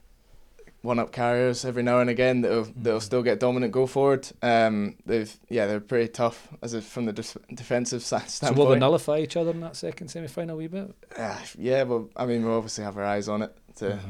one 0.81 0.99
up 0.99 1.11
carriers 1.11 1.65
every 1.65 1.81
now 1.81 1.99
and 1.99 2.11
again 2.11 2.41
that'll 2.41 2.65
that'll 2.75 2.99
Mhm. 2.99 3.03
still 3.03 3.23
get 3.23 3.39
dominant 3.39 3.71
go 3.73 3.87
forward. 3.87 4.29
Um, 4.43 4.95
they've 5.05 5.35
yeah 5.49 5.65
they're 5.65 5.79
pretty 5.79 6.09
tough 6.09 6.47
as 6.61 6.75
a, 6.75 6.81
from 6.81 7.05
the 7.05 7.13
defensive 7.13 8.03
sa- 8.11 8.19
So 8.19 8.53
will 8.53 8.67
they 8.69 8.77
nullify 8.77 9.17
each 9.19 9.35
other 9.35 9.49
in 9.51 9.61
that 9.61 9.75
second 9.75 10.09
semi 10.09 10.27
final 10.27 10.57
wee 10.57 10.67
bit? 10.67 10.93
Uh, 11.17 11.39
yeah, 11.57 11.85
but 11.85 12.03
I 12.15 12.27
mean 12.27 12.45
we'll 12.45 12.55
obviously 12.57 12.83
have 12.83 12.97
our 12.97 13.03
eyes 13.05 13.27
on 13.27 13.41
it 13.41 13.57
to 13.77 13.93
Uh-huh. 13.93 14.07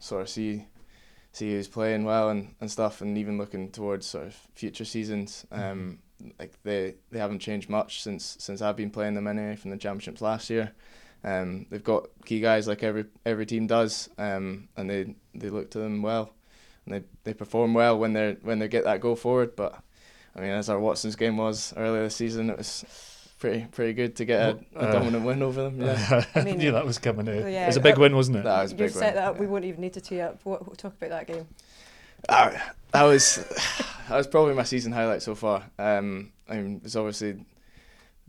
sort 0.00 0.22
of 0.22 0.28
see 0.28 0.66
see 1.32 1.52
who's 1.52 1.68
playing 1.68 2.04
well 2.04 2.30
and, 2.30 2.54
and 2.60 2.70
stuff, 2.72 3.02
and 3.02 3.16
even 3.18 3.36
looking 3.38 3.70
towards 3.70 4.06
sort 4.06 4.26
of 4.26 4.34
future 4.54 4.84
seasons. 4.86 5.46
Um, 5.52 5.98
like 6.40 6.54
they 6.64 6.94
they 7.12 7.18
haven't 7.20 7.38
changed 7.40 7.68
much 7.70 8.02
since 8.02 8.36
since 8.40 8.60
I've 8.62 8.74
been 8.76 8.90
playing 8.90 9.14
them 9.14 9.28
anyway 9.28 9.54
from 9.54 9.70
the 9.70 9.76
championships 9.76 10.20
last 10.22 10.50
year. 10.50 10.72
Um, 11.26 11.66
they've 11.70 11.82
got 11.82 12.06
key 12.24 12.38
guys 12.40 12.66
like 12.68 12.82
every 12.82 13.04
every 13.26 13.44
team 13.46 13.66
does, 13.66 14.08
um, 14.16 14.68
and 14.76 14.88
they, 14.88 15.14
they 15.34 15.50
look 15.50 15.70
to 15.72 15.78
them 15.80 16.00
well, 16.00 16.30
and 16.86 16.94
they, 16.94 17.02
they 17.24 17.34
perform 17.34 17.74
well 17.74 17.98
when 17.98 18.12
they 18.12 18.36
when 18.42 18.58
they 18.60 18.68
get 18.68 18.84
that 18.84 19.00
go 19.00 19.14
forward. 19.16 19.56
But 19.56 19.78
I 20.36 20.40
mean, 20.40 20.50
as 20.50 20.68
our 20.70 20.78
Watson's 20.78 21.16
game 21.16 21.36
was 21.36 21.74
earlier 21.76 22.04
this 22.04 22.14
season, 22.16 22.48
it 22.48 22.56
was 22.58 22.84
pretty 23.40 23.66
pretty 23.72 23.92
good 23.92 24.14
to 24.16 24.24
get 24.24 24.40
a, 24.40 24.58
a 24.76 24.78
Uh, 24.88 24.92
dominant 24.92 25.24
win 25.24 25.42
over 25.42 25.64
them. 25.64 25.82
Yeah, 25.82 26.22
I, 26.34 26.38
I 26.40 26.44
mean- 26.44 26.58
knew 26.58 26.70
that 26.72 26.86
was 26.86 26.98
coming. 26.98 27.28
Out. 27.28 27.50
yeah, 27.50 27.64
it 27.64 27.66
was 27.66 27.76
a 27.76 27.80
big 27.80 27.98
uh, 27.98 28.02
win, 28.02 28.14
wasn't 28.14 28.36
it? 28.36 28.44
that 28.44 28.62
was 28.62 28.70
a 28.70 28.74
You've 28.74 28.78
big 28.78 28.90
set 28.90 29.00
win. 29.06 29.14
that 29.16 29.28
up. 29.28 29.34
yeah. 29.34 29.40
We 29.40 29.46
won't 29.48 29.64
even 29.64 29.80
need 29.80 29.94
to 29.94 30.00
tee 30.00 30.20
up. 30.20 30.38
What, 30.44 30.66
what- 30.68 30.78
talk 30.78 30.94
about 30.94 31.10
that 31.10 31.26
game. 31.26 31.46
Ah, 32.28 32.72
that 32.92 33.02
was 33.02 33.36
that 34.08 34.16
was 34.16 34.28
probably 34.28 34.54
my 34.54 34.62
season 34.62 34.92
highlight 34.92 35.22
so 35.22 35.34
far. 35.34 35.64
Um, 35.78 36.30
I 36.48 36.56
mean, 36.58 36.80
it's 36.84 36.94
obviously 36.94 37.44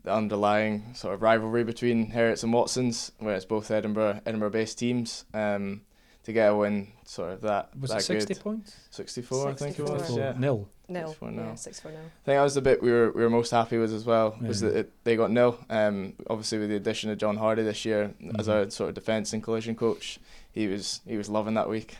the 0.08 0.14
underlying 0.14 0.94
sort 0.94 1.14
of 1.14 1.22
rivalry 1.22 1.64
between 1.66 2.12
Heriots 2.12 2.44
and 2.44 2.54
Watsons, 2.54 3.12
where 3.20 3.36
it's 3.36 3.46
both 3.46 3.70
Edinburgh 3.70 4.22
Edinburgh-based 4.26 4.78
teams. 4.80 5.26
Um, 5.34 5.82
to 6.24 6.34
get 6.34 6.52
a 6.52 6.56
win, 6.56 6.90
sort 7.06 7.32
of 7.32 7.42
that 7.42 7.70
was 7.80 7.90
that 7.90 8.00
it 8.00 8.04
60 8.04 8.34
good. 8.34 8.44
points? 8.44 8.76
64, 8.92 9.48
I 9.50 9.54
think 9.54 9.80
it 9.80 9.84
was. 9.84 10.08
Four 10.10 10.20
Yeah. 10.20 10.34
nil. 10.38 10.68
Nil. 10.90 11.08
Six 11.08 11.18
four 11.20 11.30
Yeah, 11.32 11.36
nil. 11.46 11.56
six 11.56 11.80
four 11.80 11.92
nil. 11.92 12.00
I 12.02 12.04
think 12.26 12.38
that 12.38 12.42
was 12.42 12.56
the 12.56 12.62
bit 12.62 12.82
we 12.84 12.92
were 12.92 13.12
we 13.12 13.22
were 13.24 13.30
most 13.30 13.52
happy 13.52 13.78
with 13.78 13.94
as 13.94 14.04
well. 14.06 14.38
Was 14.42 14.60
that 14.62 14.76
it, 14.76 14.92
they 15.06 15.16
got 15.16 15.32
nil. 15.32 15.58
Um, 15.70 16.14
obviously 16.30 16.60
with 16.60 16.70
the 16.70 16.76
addition 16.76 17.10
of 17.12 17.18
John 17.18 17.38
Hardy 17.38 17.64
this 17.64 17.86
year 17.86 18.14
as 18.38 18.48
Mhm. 18.48 18.54
our 18.54 18.70
sort 18.70 18.90
of 18.90 18.96
defence 18.96 19.32
and 19.34 19.42
collision 19.44 19.76
coach, 19.76 20.20
he 20.52 20.68
was 20.68 21.00
he 21.08 21.16
was 21.18 21.30
loving 21.30 21.54
that 21.54 21.70
week. 21.70 21.98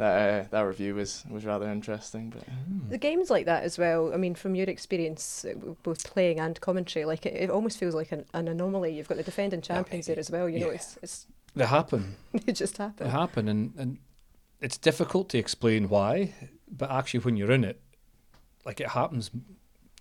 That 0.00 0.16
uh, 0.46 0.48
that 0.50 0.62
review 0.62 0.94
was 0.94 1.24
was 1.28 1.44
rather 1.44 1.68
interesting. 1.68 2.30
But 2.30 2.44
The 2.88 2.96
games 2.96 3.28
like 3.28 3.44
that 3.44 3.64
as 3.64 3.76
well. 3.76 4.14
I 4.14 4.16
mean, 4.16 4.34
from 4.34 4.54
your 4.54 4.68
experience, 4.68 5.44
uh, 5.44 5.52
both 5.82 6.02
playing 6.14 6.40
and 6.40 6.58
commentary, 6.60 7.04
like 7.04 7.26
it, 7.26 7.34
it 7.34 7.50
almost 7.50 7.76
feels 7.78 7.94
like 7.94 8.10
an, 8.10 8.24
an 8.32 8.48
anomaly. 8.48 8.94
You've 8.96 9.08
got 9.08 9.18
the 9.18 9.22
defending 9.32 9.60
champions 9.60 10.06
there 10.06 10.18
as 10.18 10.30
well. 10.30 10.48
You 10.48 10.60
know, 10.60 10.70
it's 10.70 10.98
it's 11.02 11.26
They 11.54 11.66
happen. 11.66 12.16
it 12.46 12.54
just 12.54 12.78
They 12.78 12.84
happened. 12.84 13.10
happen, 13.10 13.48
and, 13.48 13.72
and 13.76 13.98
it's 14.60 14.78
difficult 14.78 15.28
to 15.30 15.38
explain 15.38 15.90
why, 15.90 16.32
but 16.70 16.90
actually, 16.90 17.20
when 17.20 17.36
you're 17.36 17.52
in 17.52 17.64
it, 17.64 17.78
like 18.64 18.80
it 18.80 18.88
happens 18.88 19.30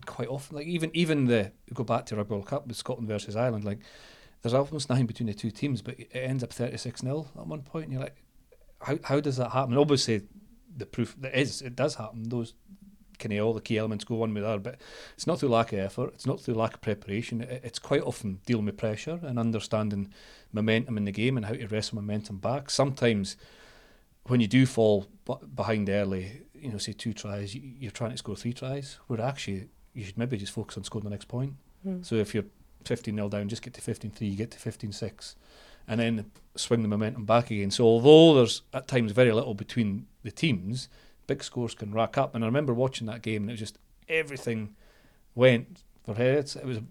quite 0.05 0.29
often. 0.29 0.55
Like 0.57 0.67
even 0.67 0.91
even 0.93 1.25
the 1.25 1.51
go 1.73 1.83
back 1.83 2.05
to 2.05 2.15
Rugby 2.15 2.35
World 2.35 2.45
Cup 2.47 2.67
with 2.67 2.77
Scotland 2.77 3.09
versus 3.09 3.35
Ireland. 3.35 3.65
Like 3.65 3.79
there's 4.41 4.53
almost 4.53 4.89
nothing 4.89 5.07
between 5.07 5.27
the 5.27 5.33
two 5.33 5.51
teams, 5.51 5.81
but 5.81 5.99
it 5.99 6.09
ends 6.13 6.41
up 6.41 6.53
thirty 6.53 6.77
six 6.77 7.01
0 7.01 7.27
at 7.37 7.47
one 7.47 7.63
point, 7.63 7.85
and 7.85 7.93
you're 7.93 8.01
like, 8.01 8.15
how 8.81 8.97
how 9.03 9.19
does 9.19 9.37
that 9.37 9.51
happen? 9.51 9.77
Obviously, 9.77 10.23
the 10.75 10.85
proof 10.85 11.15
that 11.19 11.37
is 11.37 11.61
it 11.61 11.75
does 11.75 11.95
happen. 11.95 12.29
Those 12.29 12.53
kind 13.19 13.33
of 13.33 13.45
all 13.45 13.53
the 13.53 13.61
key 13.61 13.77
elements 13.77 14.05
go 14.05 14.15
one 14.15 14.33
with 14.33 14.43
the 14.43 14.49
other, 14.49 14.59
but 14.59 14.79
it's 15.13 15.27
not 15.27 15.39
through 15.39 15.49
lack 15.49 15.73
of 15.73 15.79
effort. 15.79 16.13
It's 16.13 16.25
not 16.25 16.39
through 16.39 16.55
lack 16.55 16.75
of 16.75 16.81
preparation. 16.81 17.41
It, 17.41 17.61
it's 17.63 17.79
quite 17.79 18.01
often 18.01 18.39
dealing 18.45 18.65
with 18.65 18.77
pressure 18.77 19.19
and 19.21 19.37
understanding 19.37 20.13
momentum 20.53 20.97
in 20.97 21.05
the 21.05 21.11
game 21.11 21.37
and 21.37 21.45
how 21.45 21.53
to 21.53 21.67
wrestle 21.67 21.97
momentum 21.97 22.37
back. 22.37 22.69
Sometimes 22.69 23.35
when 24.27 24.39
you 24.39 24.47
do 24.47 24.65
fall 24.65 25.07
behind 25.55 25.89
early, 25.89 26.43
you 26.53 26.71
know, 26.71 26.77
say 26.77 26.93
two 26.93 27.13
tries, 27.13 27.55
you're 27.55 27.91
trying 27.91 28.11
to 28.11 28.17
score 28.17 28.35
three 28.35 28.53
tries, 28.53 28.97
where 29.07 29.21
actually 29.21 29.69
you 29.93 30.05
should 30.05 30.17
maybe 30.17 30.37
just 30.37 30.53
focus 30.53 30.77
on 30.77 30.83
scoring 30.83 31.03
the 31.03 31.09
next 31.09 31.27
point. 31.27 31.53
Mm. 31.85 32.05
So 32.05 32.15
if 32.15 32.33
you're 32.33 32.45
15 32.85 33.15
0 33.15 33.29
down, 33.29 33.49
just 33.49 33.61
get 33.61 33.73
to 33.73 33.81
15 33.81 34.11
3, 34.11 34.27
you 34.27 34.37
get 34.37 34.51
to 34.51 34.59
15 34.59 34.91
6, 34.91 35.35
and 35.89 35.99
then 35.99 36.31
swing 36.55 36.83
the 36.83 36.87
momentum 36.87 37.25
back 37.25 37.49
again. 37.49 37.71
So 37.71 37.83
although 37.83 38.35
there's 38.35 38.61
at 38.73 38.87
times 38.87 39.11
very 39.11 39.31
little 39.31 39.55
between 39.55 40.05
the 40.23 40.31
teams, 40.31 40.87
big 41.25 41.43
scores 41.43 41.73
can 41.73 41.91
rack 41.91 42.17
up. 42.17 42.35
And 42.35 42.43
I 42.43 42.47
remember 42.47 42.73
watching 42.73 43.07
that 43.07 43.23
game, 43.23 43.43
and 43.43 43.49
it 43.49 43.53
was 43.53 43.59
just 43.59 43.79
everything 44.07 44.75
went 45.33 45.83
for 46.05 46.13
Heriots. 46.13 46.55
It 46.55 46.65
was 46.65 46.77
a 46.77 46.83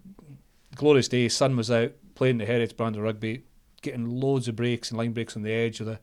glorious 0.75 1.07
day. 1.07 1.29
Sun 1.29 1.55
was 1.55 1.71
out 1.71 1.93
playing 2.13 2.39
the 2.39 2.45
Heriots 2.45 2.75
brand 2.75 2.97
of 2.97 3.01
rugby, 3.01 3.43
getting 3.81 4.09
loads 4.09 4.49
of 4.49 4.57
breaks 4.57 4.91
and 4.91 4.97
line 4.97 5.13
breaks 5.13 5.37
on 5.37 5.43
the 5.43 5.53
edge 5.53 5.79
of 5.79 5.85
the 5.85 5.99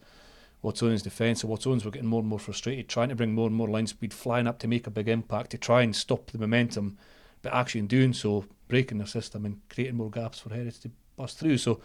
Watsonians 0.65 1.03
defence. 1.03 1.43
The 1.43 1.49
Watsonians 1.49 1.85
were 1.85 1.91
getting 1.91 2.09
more 2.09 2.21
and 2.21 2.29
more 2.29 2.39
frustrated, 2.39 2.89
trying 2.89 3.11
to 3.11 3.15
bring 3.15 3.35
more 3.35 3.47
and 3.47 3.55
more 3.55 3.69
line 3.69 3.87
speed, 3.87 4.15
flying 4.15 4.47
up 4.47 4.59
to 4.61 4.69
make 4.69 4.87
a 4.87 4.91
big 4.91 5.09
impact 5.09 5.51
to 5.51 5.59
try 5.59 5.83
and 5.83 5.95
stop 5.95 6.31
the 6.31 6.39
momentum, 6.39 6.97
but 7.43 7.53
actually 7.53 7.81
in 7.81 7.87
doing 7.89 8.15
so, 8.15 8.47
breaking 8.69 8.97
their 8.97 9.07
system 9.07 9.45
and 9.45 9.61
creating 9.69 9.97
more 9.97 10.11
gaps 10.11 10.41
for 10.41 10.49
Heriots 10.49 10.81
to 10.81 10.91
bust 11.17 11.39
through. 11.39 11.59
So 11.59 11.81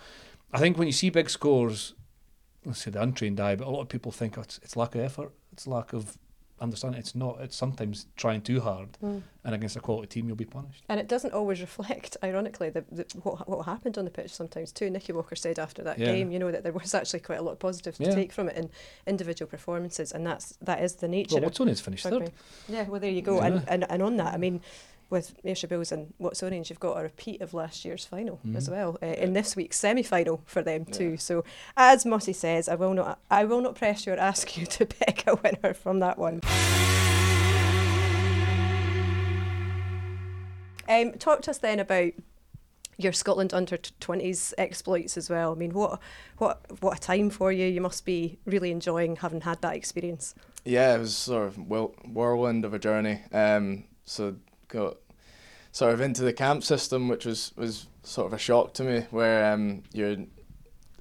I 0.54 0.60
think 0.60 0.78
when 0.78 0.88
you 0.88 0.94
see 0.94 1.10
big 1.10 1.30
scores, 1.30 1.94
let's 2.66 2.80
say 2.80 2.92
the 2.92 3.02
untrained 3.02 3.40
eye, 3.40 3.56
but 3.56 3.68
a 3.68 3.70
lot 3.70 3.82
of 3.82 3.90
people 3.90 4.12
think 4.12 4.38
oh, 4.38 4.42
it's, 4.42 4.60
it's 4.64 4.76
lack 4.76 4.96
of 4.96 5.02
effort, 5.02 5.32
it's 5.54 5.68
lack 5.68 5.94
of 5.94 6.18
understanding. 6.62 7.00
it's 7.00 7.16
not 7.16 7.38
it's 7.42 7.56
sometimes 7.56 8.06
trying 8.16 8.40
too 8.40 8.62
hard 8.62 8.90
mm. 9.04 9.22
and 9.44 9.56
against 9.56 9.76
a 9.76 9.80
quality 9.80 10.08
team 10.08 10.28
you'll 10.28 10.36
be 10.36 10.46
punished 10.46 10.84
and 10.90 11.00
it 11.00 11.08
doesn't 11.08 11.34
always 11.34 11.60
reflect 11.60 12.16
ironically 12.24 12.70
the, 12.70 12.86
the 12.92 13.04
what, 13.24 13.50
what 13.50 13.66
happened 13.66 13.98
on 13.98 14.06
the 14.06 14.12
pitch 14.12 14.32
sometimes 14.32 14.72
too 14.72 14.90
Nicky 14.90 15.12
Walker 15.12 15.36
said 15.36 15.58
after 15.58 15.82
that 15.84 15.98
yeah. 15.98 16.06
game 16.06 16.32
you 16.32 16.38
know 16.38 16.52
that 16.52 16.64
there 16.64 16.72
was 16.72 16.94
actually 16.94 17.22
quite 17.22 17.40
a 17.40 17.42
lot 17.42 17.54
of 17.54 17.60
positives 17.60 18.00
yeah. 18.00 18.10
to 18.10 18.16
take 18.16 18.32
from 18.32 18.48
it 18.48 18.56
in 18.56 18.70
individual 19.08 19.50
performances 19.50 20.12
and 20.12 20.26
that's 20.26 20.56
that 20.62 20.84
is 20.84 20.96
the 20.96 21.08
nature 21.08 21.40
well, 21.40 21.50
Watsonians 21.50 21.82
finished 21.82 22.04
third 22.04 22.32
yeah 22.70 22.84
well 22.84 23.00
there 23.00 23.12
you 23.12 23.24
go 23.24 23.38
yeah. 23.38 23.48
and, 23.48 23.64
and 23.68 23.86
and 23.90 24.04
on 24.04 24.18
that 24.18 24.34
I 24.34 24.38
mean 24.38 24.62
with 25.12 25.36
Ayrshire 25.44 25.68
Bulls 25.68 25.92
and 25.92 26.14
Watsonians, 26.20 26.70
you've 26.70 26.80
got 26.80 26.98
a 26.98 27.04
repeat 27.04 27.42
of 27.42 27.54
last 27.54 27.86
year's 27.86 28.06
final 28.06 28.40
mm. 28.48 28.56
as 28.56 28.70
well 28.70 28.98
uh, 29.04 29.08
in 29.08 29.34
this 29.34 29.56
week's 29.56 29.78
semi-final 29.78 30.42
for 30.46 30.64
them 30.64 30.86
yeah. 30.88 30.94
too. 30.94 31.18
So, 31.18 31.44
as 31.76 32.06
Mossy 32.06 32.34
says, 32.34 32.70
I 32.70 32.76
will 32.76 32.94
not, 32.94 33.20
I 33.30 33.44
will 33.44 33.62
not 33.62 33.76
press 33.76 34.08
you 34.08 34.14
or 34.14 34.18
ask 34.18 34.58
you 34.58 34.66
to 34.66 34.86
pick 34.88 35.26
a 35.28 35.36
winner 35.36 35.74
from 35.74 36.00
that 36.00 36.18
one. 36.18 36.40
Um, 40.90 41.14
talk 41.20 41.42
to 41.44 41.52
us 41.52 41.58
then 41.58 41.80
about 41.80 42.14
your 42.98 43.14
Scotland 43.14 43.54
under 43.54 43.78
twenties 43.78 44.54
exploits 44.58 45.18
as 45.18 45.30
well. 45.30 45.52
I 45.52 45.56
mean, 45.56 45.72
what 45.72 46.00
what 46.38 46.62
what 46.82 46.98
a 46.98 47.02
time 47.02 47.30
for 47.30 47.52
you! 47.52 47.68
You 47.68 47.82
must 47.82 48.06
be 48.06 48.40
really 48.46 48.72
enjoying 48.72 49.18
having 49.18 49.42
had 49.42 49.62
that 49.62 49.76
experience. 49.76 50.36
Yeah, 50.64 50.96
it 50.96 51.00
was 51.00 51.16
sort 51.16 51.48
of 51.48 51.58
whirlwind 51.58 52.66
of 52.66 52.74
a 52.74 52.80
journey. 52.80 53.22
Um, 53.32 53.86
so 54.06 54.36
got 54.72 54.98
sort 55.72 55.94
of 55.94 56.02
into 56.02 56.24
the 56.24 56.34
camp 56.34 56.64
system, 56.64 57.08
which 57.08 57.26
was, 57.26 57.54
was 57.56 57.88
sort 58.04 58.28
of 58.28 58.34
a 58.34 58.38
shock 58.38 58.74
to 58.76 58.84
me, 58.84 59.06
where 59.12 59.54
um, 59.54 59.84
you're 59.94 60.18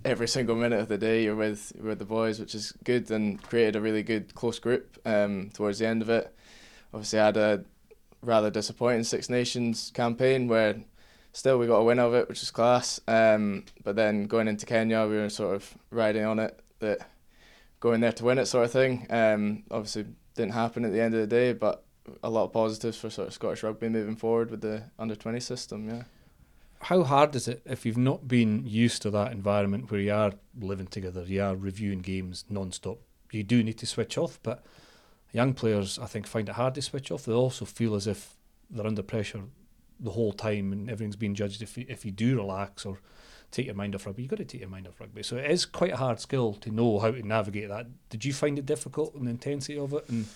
every 0.05 0.29
single 0.29 0.57
minute 0.57 0.81
of 0.81 0.89
the 0.89 0.97
day 0.97 1.23
you're 1.25 1.37
with 1.37 1.73
with 1.81 1.99
the 1.99 2.05
boys, 2.05 2.39
which 2.39 2.55
is 2.55 2.73
good, 2.85 3.11
and 3.11 3.43
created 3.43 3.77
a 3.77 3.81
really 3.81 4.03
good 4.03 4.35
close 4.35 4.59
group 4.59 4.99
um, 5.05 5.51
towards 5.55 5.79
the 5.79 5.87
end 5.87 6.03
of 6.03 6.11
it. 6.11 6.35
Obviously, 6.93 7.19
I 7.19 7.27
had 7.27 7.37
a 7.37 7.65
rather 8.23 8.51
disappointing 8.51 9.05
Six 9.05 9.31
Nations 9.31 9.91
campaign 9.95 10.49
where 10.49 10.77
still 11.33 11.59
we 11.59 11.67
got 11.67 11.79
a 11.79 11.85
win 11.85 11.99
of 11.99 12.15
it, 12.15 12.29
which 12.29 12.43
is 12.43 12.51
class. 12.51 13.01
Um, 13.07 13.65
but 13.85 13.97
then 13.97 14.25
going 14.25 14.49
into 14.49 14.67
Kenya, 14.67 15.07
we 15.07 15.17
were 15.17 15.31
sort 15.31 15.55
of 15.55 15.75
riding 15.91 16.25
on 16.25 16.39
it 16.39 16.59
that 16.81 17.09
going 17.79 18.01
there 18.01 18.13
to 18.13 18.25
win 18.25 18.39
it 18.39 18.47
sort 18.47 18.65
of 18.65 18.73
thing. 18.73 19.07
Um, 19.11 19.65
obviously 19.71 20.07
didn't 20.35 20.53
happen 20.53 20.85
at 20.85 20.93
the 20.93 21.01
end 21.01 21.15
of 21.15 21.21
the 21.21 21.27
day, 21.27 21.53
but 21.53 21.85
a 22.23 22.31
lot 22.31 22.45
of 22.45 22.53
positives 22.53 22.99
for 22.99 23.11
sort 23.11 23.29
of 23.29 23.35
Scottish 23.35 23.63
rugby 23.63 23.89
moving 23.89 24.17
forward 24.17 24.51
with 24.51 24.61
the 24.61 24.85
under 24.99 25.15
twenty 25.15 25.41
system. 25.41 25.89
Yeah. 25.89 26.03
How 26.83 27.03
hard 27.03 27.37
is 27.37 27.47
it 27.47 27.63
if 27.67 27.85
you've 27.85 27.99
not 27.99 28.27
been 28.27 28.67
used 28.67 29.03
to 29.03 29.11
that 29.11 29.33
environment 29.33 29.91
where 29.91 30.01
you 30.01 30.15
are 30.15 30.33
living 30.59 30.87
together, 30.87 31.23
you 31.23 31.43
are 31.43 31.55
reviewing 31.55 32.01
games 32.01 32.45
non-stop? 32.49 32.99
You 33.33 33.43
do 33.43 33.63
need 33.63 33.79
to 33.79 33.87
switch 33.87 34.17
off, 34.17 34.41
but 34.43 34.65
young 35.33 35.53
players, 35.53 35.99
I 35.99 36.07
think, 36.07 36.27
find 36.27 36.49
it 36.49 36.55
hard 36.55 36.75
to 36.77 36.83
switch 36.83 37.11
off. 37.11 37.27
They 37.27 37.33
also 37.33 37.65
feel 37.65 37.95
as 37.95 38.07
if 38.07 38.35
they're 38.71 38.87
under 38.87 39.03
pressure 39.03 39.43
the 39.99 40.13
whole 40.13 40.33
time 40.33 40.73
and 40.73 40.89
everything's 40.89 41.17
being 41.17 41.35
judged. 41.35 41.61
If 41.61 41.77
you, 41.77 41.85
if 41.89 42.05
you 42.07 42.11
do 42.11 42.37
relax 42.37 42.87
or 42.87 42.99
take 43.51 43.67
your 43.67 43.75
mind 43.75 43.95
off 43.95 44.07
rugby, 44.07 44.23
you've 44.23 44.31
got 44.31 44.39
to 44.39 44.45
take 44.45 44.61
your 44.61 44.71
mind 44.71 44.87
off 44.87 45.01
rugby. 45.01 45.23
So 45.23 45.37
it 45.37 45.51
is 45.51 45.67
quite 45.67 45.93
a 45.93 45.97
hard 45.97 46.21
skill 46.21 46.55
to 46.55 46.71
know 46.71 46.99
how 46.99 47.11
to 47.11 47.27
navigate 47.27 47.69
that. 47.69 47.87
Did 48.09 48.25
you 48.25 48.33
find 48.33 48.59
it 48.59 48.67
difficult 48.67 49.15
and 49.15 49.27
the 49.27 49.31
intensity 49.31 49.79
of 49.79 49.93
it 49.93 50.09
and 50.09 50.27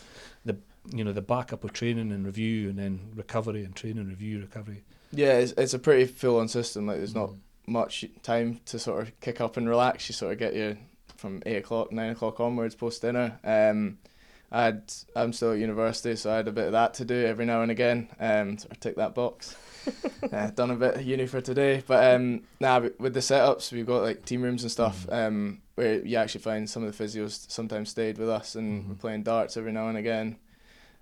the 0.44 0.56
you 0.92 1.04
know 1.04 1.12
the 1.12 1.22
backup 1.22 1.64
of 1.64 1.72
training 1.72 2.12
and 2.12 2.26
review 2.26 2.68
and 2.68 2.78
then 2.78 3.12
recovery 3.14 3.64
and 3.64 3.74
training 3.74 4.08
review 4.08 4.40
recovery 4.40 4.82
yeah 5.12 5.32
it's, 5.32 5.52
it's 5.52 5.74
a 5.74 5.78
pretty 5.78 6.04
full 6.04 6.38
on 6.38 6.48
system 6.48 6.86
like 6.86 6.98
there's 6.98 7.14
not 7.14 7.30
mm. 7.30 7.38
much 7.66 8.04
time 8.22 8.60
to 8.66 8.78
sort 8.78 9.02
of 9.02 9.20
kick 9.20 9.40
up 9.40 9.56
and 9.56 9.68
relax 9.68 10.08
you 10.08 10.12
sort 10.12 10.32
of 10.32 10.38
get 10.38 10.54
your 10.54 10.76
from 11.16 11.42
8 11.46 11.56
o'clock 11.56 11.92
9 11.92 12.10
o'clock 12.10 12.40
onwards 12.40 12.74
post 12.74 13.00
dinner 13.02 13.38
um, 13.44 13.98
I 14.50 14.64
had, 14.64 14.92
I'm 15.16 15.32
still 15.32 15.52
at 15.52 15.58
university, 15.58 16.16
so 16.16 16.32
I 16.32 16.36
had 16.36 16.48
a 16.48 16.52
bit 16.52 16.66
of 16.66 16.72
that 16.72 16.94
to 16.94 17.04
do 17.04 17.26
every 17.26 17.44
now 17.44 17.62
and 17.62 17.70
again. 17.70 18.08
Um, 18.20 18.58
sort 18.58 18.72
of 18.72 18.80
tick 18.80 18.96
that 18.96 19.14
box. 19.14 19.56
uh, 20.32 20.50
done 20.50 20.70
a 20.70 20.76
bit 20.76 20.94
of 20.94 21.02
uni 21.02 21.26
for 21.26 21.40
today, 21.40 21.82
but 21.86 22.14
um, 22.14 22.42
now 22.60 22.78
nah, 22.78 22.88
with 22.98 23.14
the 23.14 23.20
setups, 23.20 23.72
we've 23.72 23.86
got 23.86 24.02
like 24.02 24.24
team 24.24 24.42
rooms 24.42 24.62
and 24.62 24.70
stuff. 24.70 25.06
Mm. 25.08 25.26
Um, 25.26 25.60
where 25.74 26.04
you 26.06 26.16
actually 26.16 26.40
find 26.40 26.70
some 26.70 26.84
of 26.84 26.96
the 26.96 27.04
physios 27.04 27.50
sometimes 27.50 27.90
stayed 27.90 28.18
with 28.18 28.28
us, 28.28 28.54
and 28.54 28.82
mm-hmm. 28.82 28.90
we're 28.90 28.96
playing 28.96 29.24
darts 29.24 29.56
every 29.56 29.72
now 29.72 29.88
and 29.88 29.98
again. 29.98 30.36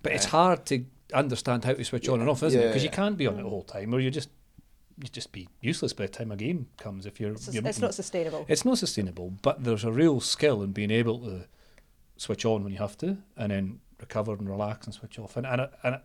But 0.03 0.13
it's 0.13 0.25
hard 0.25 0.67
to 0.67 0.85
understand 1.13 1.65
how 1.65 1.75
to 1.75 1.85
switch 1.85 2.09
on 2.09 2.21
and 2.21 2.29
off, 2.29 2.43
isn't 2.43 2.61
it? 2.61 2.69
Because 2.69 2.83
you 2.83 2.91
can't 2.91 3.17
be 3.17 3.27
on 3.27 3.39
it 3.39 3.43
the 3.43 3.49
whole 3.49 3.63
time, 3.63 3.95
or 3.95 4.01
you 4.01 4.11
just 4.11 4.31
you 5.01 5.09
just 5.09 5.33
be 5.33 5.49
useless 5.61 5.93
by 5.93 6.07
the 6.07 6.13
time 6.13 6.33
a 6.33 6.37
game 6.37 6.69
comes. 6.79 7.07
If 7.07 7.21
you're, 7.21 7.33
it's, 7.33 7.53
you're 7.53 7.67
it's 7.67 7.81
not 7.81 7.95
sustainable. 7.95 8.45
It's 8.49 8.65
not 8.65 8.79
sustainable, 8.79 9.35
but 9.43 9.63
there's 9.65 9.85
a 9.85 9.93
real 9.93 10.21
skill 10.21 10.63
in 10.63 10.73
being 10.73 10.91
able 10.91 11.19
to 11.21 11.47
switch 12.23 12.45
on 12.45 12.63
when 12.63 12.73
you 12.73 12.79
have 12.79 12.97
to, 12.99 13.19
and 13.37 13.51
then 13.51 13.81
recover 14.01 14.33
and 14.33 14.49
relax 14.49 14.87
and 14.87 14.95
switch 14.95 15.19
off. 15.19 15.37
And 15.37 15.47
and, 15.47 15.69
and 15.83 16.01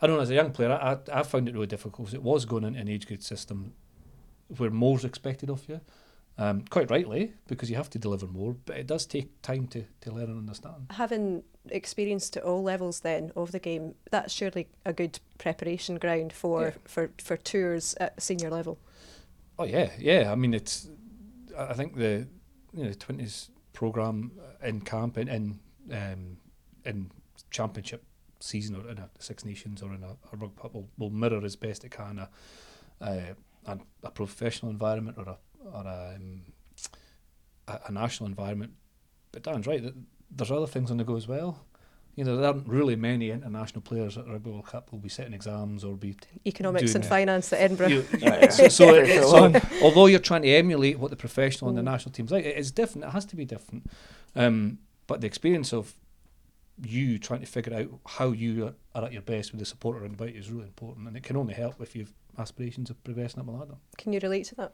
I 0.00 0.06
don't 0.06 0.16
know, 0.16 0.22
as 0.22 0.30
a 0.30 0.34
young 0.34 0.52
player, 0.52 0.72
I, 0.72 0.98
I 1.12 1.22
found 1.22 1.48
it 1.48 1.54
really 1.54 1.66
difficult 1.66 2.06
because 2.06 2.14
it 2.14 2.22
was 2.22 2.44
going 2.44 2.64
into 2.64 2.80
an 2.80 2.88
age 2.88 3.06
group 3.06 3.22
system 3.22 3.74
where 4.56 4.70
more's 4.70 5.04
expected 5.04 5.50
of 5.50 5.68
you. 5.68 5.80
Um, 6.36 6.64
quite 6.68 6.90
rightly, 6.90 7.32
because 7.46 7.70
you 7.70 7.76
have 7.76 7.90
to 7.90 7.98
deliver 7.98 8.26
more, 8.26 8.56
but 8.66 8.76
it 8.76 8.88
does 8.88 9.06
take 9.06 9.40
time 9.42 9.68
to, 9.68 9.84
to 10.00 10.10
learn 10.10 10.30
and 10.30 10.38
understand. 10.38 10.86
Having 10.90 11.44
experience 11.68 12.36
at 12.36 12.42
all 12.42 12.60
levels 12.60 13.00
then 13.00 13.30
of 13.36 13.52
the 13.52 13.60
game, 13.60 13.94
that's 14.10 14.32
surely 14.32 14.66
a 14.84 14.92
good 14.92 15.20
preparation 15.38 15.96
ground 15.96 16.32
for, 16.32 16.64
yeah. 16.64 16.70
for, 16.86 17.10
for 17.18 17.36
tours 17.36 17.94
at 18.00 18.20
senior 18.20 18.50
level. 18.50 18.80
Oh 19.60 19.64
yeah, 19.64 19.90
yeah. 19.96 20.32
I 20.32 20.34
mean, 20.34 20.54
it's. 20.54 20.88
I 21.56 21.74
think 21.74 21.96
the 21.96 22.26
you 22.72 22.84
know 22.84 22.92
twenties 22.94 23.50
program 23.74 24.32
in 24.62 24.80
camp 24.80 25.18
in 25.18 25.28
in, 25.28 25.60
um, 25.92 26.38
in 26.86 27.10
championship 27.50 28.02
season 28.40 28.76
or 28.76 28.88
in 28.90 28.98
a 28.98 29.10
Six 29.18 29.44
Nations 29.44 29.82
or 29.82 29.92
in 29.94 30.02
a, 30.02 30.16
a 30.32 30.36
rugby 30.36 30.62
will, 30.72 30.88
will 30.96 31.10
mirror 31.10 31.44
as 31.44 31.56
best 31.56 31.84
it 31.84 31.90
can 31.90 32.18
a, 32.18 32.28
a, 33.66 33.78
a 34.02 34.10
professional 34.10 34.70
environment 34.70 35.18
or 35.18 35.24
a 35.24 35.38
or 35.72 35.86
a, 35.86 36.14
um, 36.16 36.42
a, 37.68 37.80
a 37.88 37.92
national 37.92 38.28
environment. 38.28 38.72
But 39.32 39.42
Dan's 39.42 39.66
right 39.66 39.82
that 39.82 39.94
there's 40.30 40.50
other 40.50 40.66
things 40.66 40.90
on 40.90 40.96
the 40.96 41.04
go 41.04 41.16
as 41.16 41.28
well. 41.28 41.64
You 42.16 42.24
know, 42.24 42.36
there 42.36 42.46
aren't 42.46 42.68
really 42.68 42.94
many 42.94 43.30
international 43.30 43.82
players 43.82 44.16
at 44.16 44.28
Rugby 44.28 44.50
World 44.50 44.66
Cup 44.66 44.88
who'll 44.90 45.00
be 45.00 45.08
setting 45.08 45.34
exams 45.34 45.82
or 45.82 45.96
be 45.96 46.14
economics 46.46 46.94
and 46.94 47.04
finance 47.04 47.52
at 47.52 47.60
Edinburgh. 47.60 47.88
You, 47.88 48.06
you, 48.12 48.50
so, 48.50 48.68
so, 48.68 48.94
it, 48.94 49.22
so 49.22 49.60
although 49.82 50.06
you're 50.06 50.20
trying 50.20 50.42
to 50.42 50.48
emulate 50.48 50.98
what 50.98 51.10
the 51.10 51.16
professional 51.16 51.68
mm. 51.68 51.70
and 51.70 51.78
the 51.78 51.90
national 51.90 52.12
teams 52.12 52.30
like, 52.30 52.44
it 52.44 52.56
is 52.56 52.70
different. 52.70 53.06
It 53.06 53.10
has 53.10 53.24
to 53.26 53.36
be 53.36 53.44
different. 53.44 53.90
Um, 54.36 54.78
but 55.06 55.20
the 55.20 55.26
experience 55.26 55.72
of 55.72 55.94
you 56.82 57.18
trying 57.18 57.40
to 57.40 57.46
figure 57.46 57.74
out 57.74 57.88
how 58.06 58.32
you 58.32 58.74
are 58.94 59.04
at 59.04 59.12
your 59.12 59.22
best 59.22 59.52
with 59.52 59.60
the 59.60 59.64
support 59.66 59.96
around 59.96 60.14
about 60.14 60.32
you 60.34 60.40
is 60.40 60.50
really 60.50 60.66
important, 60.66 61.06
and 61.06 61.16
it 61.16 61.22
can 61.22 61.36
only 61.36 61.54
help 61.54 61.80
if 61.80 61.94
you've 61.94 62.12
aspirations 62.36 62.90
of 62.90 63.02
progressing 63.04 63.40
up 63.40 63.46
a 63.46 63.50
ladder. 63.52 63.74
Can 63.96 64.12
you 64.12 64.18
relate 64.20 64.44
to 64.46 64.56
that? 64.56 64.72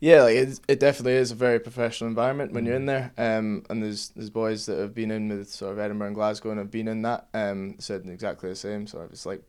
Yeah, 0.00 0.22
like 0.24 0.36
it, 0.36 0.60
it 0.66 0.80
definitely 0.80 1.12
is 1.14 1.30
a 1.30 1.36
very 1.36 1.60
professional 1.60 2.08
environment 2.08 2.52
when 2.52 2.66
you're 2.66 2.74
in 2.76 2.86
Mm. 2.86 3.12
there. 3.16 3.38
Um, 3.38 3.64
and 3.70 3.82
there's 3.82 4.08
there's 4.10 4.30
boys 4.30 4.66
that 4.66 4.78
have 4.78 4.94
been 4.94 5.10
in 5.12 5.28
with 5.28 5.48
sort 5.50 5.72
of 5.72 5.78
Edinburgh 5.78 6.08
and 6.08 6.16
Glasgow 6.16 6.50
and 6.50 6.58
have 6.58 6.70
been 6.72 6.88
in 6.88 7.02
that. 7.02 7.28
Um, 7.34 7.76
said 7.78 8.04
exactly 8.08 8.50
the 8.50 8.56
same. 8.56 8.86
So 8.88 9.02
it's 9.10 9.26
like 9.26 9.42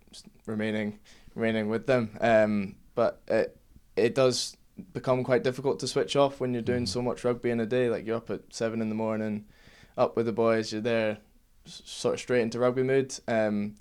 remaining 0.45 0.99
remaining 1.35 1.69
with 1.69 1.87
them. 1.87 2.11
Um, 2.21 2.75
but 2.95 3.21
it 3.27 3.57
it 3.95 4.15
does 4.15 4.57
become 4.93 5.23
quite 5.23 5.43
difficult 5.43 5.79
to 5.79 5.87
switch 5.87 6.15
off 6.15 6.39
when 6.39 6.53
you're 6.53 6.61
doing 6.61 6.83
Mhm. 6.83 6.87
so 6.87 7.01
much 7.01 7.23
rugby 7.23 7.49
in 7.49 7.59
a 7.59 7.65
day. 7.65 7.89
Like 7.89 8.05
you're 8.05 8.17
up 8.17 8.29
at 8.29 8.41
seven 8.51 8.81
in 8.81 8.89
the 8.89 8.95
morning, 8.95 9.45
up 9.97 10.15
with 10.15 10.25
the 10.25 10.31
boys. 10.31 10.71
You're 10.71 10.81
there, 10.81 11.11
s- 11.11 11.17
sort 11.85 12.15
of 12.15 12.19
straight 12.19 12.41
into 12.41 12.59
rugby 12.59 12.83
mood. 12.83 13.13
Um, 13.27 13.75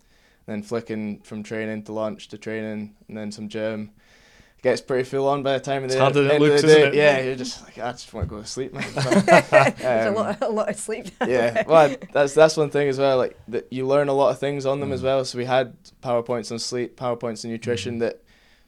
then 0.47 0.63
flicking 0.63 1.21
from 1.21 1.43
training 1.43 1.83
to 1.85 1.93
lunch 1.93 2.29
to 2.29 2.39
training, 2.39 2.95
and 3.09 3.17
then 3.17 3.31
some 3.31 3.49
gym. 3.49 3.91
It 4.59 4.63
gets 4.63 4.81
pretty 4.81 5.05
full 5.05 5.29
on 5.29 5.43
by 5.43 5.53
the 5.53 5.61
time 5.61 5.85
of 5.85 5.85
It's 5.85 5.95
the 5.95 6.01
harder 6.01 6.23
than 6.23 6.31
it 6.31 6.35
end 6.35 6.43
of 6.45 6.49
looks, 6.51 6.63
the 6.63 6.69
isn't 6.69 6.81
day. 6.81 6.89
it? 6.89 6.95
Yeah, 6.95 7.21
you're 7.21 7.37
just 7.37 7.63
like 7.65 7.79
I 7.79 7.93
just 7.93 8.13
want 8.15 8.29
to 8.29 8.35
go 8.35 8.41
to 8.41 8.47
sleep, 8.47 8.73
man. 8.73 8.85
There's 8.95 10.07
a 10.07 10.09
Um, 10.09 10.15
lot, 10.15 10.43
a 10.43 10.49
lot 10.49 10.69
of 10.71 10.77
sleep. 10.77 11.09
yeah, 11.27 11.63
well, 11.67 11.95
that's 12.13 12.33
that's 12.35 12.57
one 12.57 12.71
thing 12.71 12.89
as 12.89 12.99
well. 12.99 13.19
Like 13.19 13.37
that, 13.49 13.71
you 13.73 13.87
learn 13.87 14.09
a 14.09 14.15
lot 14.15 14.31
of 14.31 14.39
things 14.39 14.65
on 14.67 14.81
them 14.81 14.91
as 14.93 15.01
Mm. 15.01 15.05
well. 15.05 15.25
So 15.27 15.39
we 15.39 15.45
had 15.45 15.77
powerpoints 16.03 16.51
on 16.51 16.59
sleep, 16.59 16.97
powerpoints 16.99 17.45
on 17.45 17.51
nutrition 17.51 17.97
Mhm. 17.97 18.01
that 18.01 18.23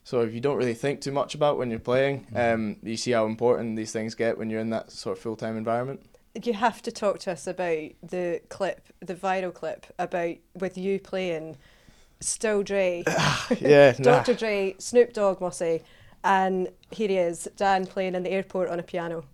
so 0.04 0.20
of 0.20 0.34
you 0.34 0.40
don't 0.40 0.56
really 0.56 0.74
think 0.74 1.00
too 1.00 1.12
much 1.12 1.34
about 1.34 1.56
when 1.58 1.70
you're 1.70 1.78
playing. 1.80 2.26
Mhm. 2.32 2.54
Um, 2.54 2.76
you 2.82 2.96
see 2.96 3.10
how 3.12 3.26
important 3.26 3.76
these 3.76 3.90
things 3.92 4.14
get 4.14 4.36
when 4.38 4.48
you're 4.50 4.60
in 4.60 4.70
that 4.70 4.90
sort 4.92 5.16
of 5.16 5.22
full 5.22 5.34
time 5.36 5.56
environment. 5.56 6.02
You 6.42 6.52
have 6.52 6.82
to 6.82 6.92
talk 6.92 7.18
to 7.20 7.32
us 7.32 7.46
about 7.46 7.90
the 8.02 8.40
clip, 8.48 8.88
the 9.00 9.14
viral 9.14 9.52
clip 9.52 9.86
about 9.98 10.36
with 10.54 10.78
you 10.78 10.98
playing 10.98 11.56
Still 12.20 12.62
Dre, 12.62 13.02
yeah, 13.60 13.94
nah. 13.98 14.22
Dr. 14.22 14.34
Dre, 14.34 14.74
Snoop 14.78 15.12
Dogg, 15.12 15.40
Mossy, 15.40 15.82
and 16.22 16.68
here 16.90 17.08
he 17.08 17.16
is, 17.16 17.48
Dan 17.56 17.86
playing 17.86 18.14
in 18.14 18.22
the 18.22 18.30
airport 18.30 18.68
on 18.68 18.78
a 18.78 18.82
piano. 18.82 19.24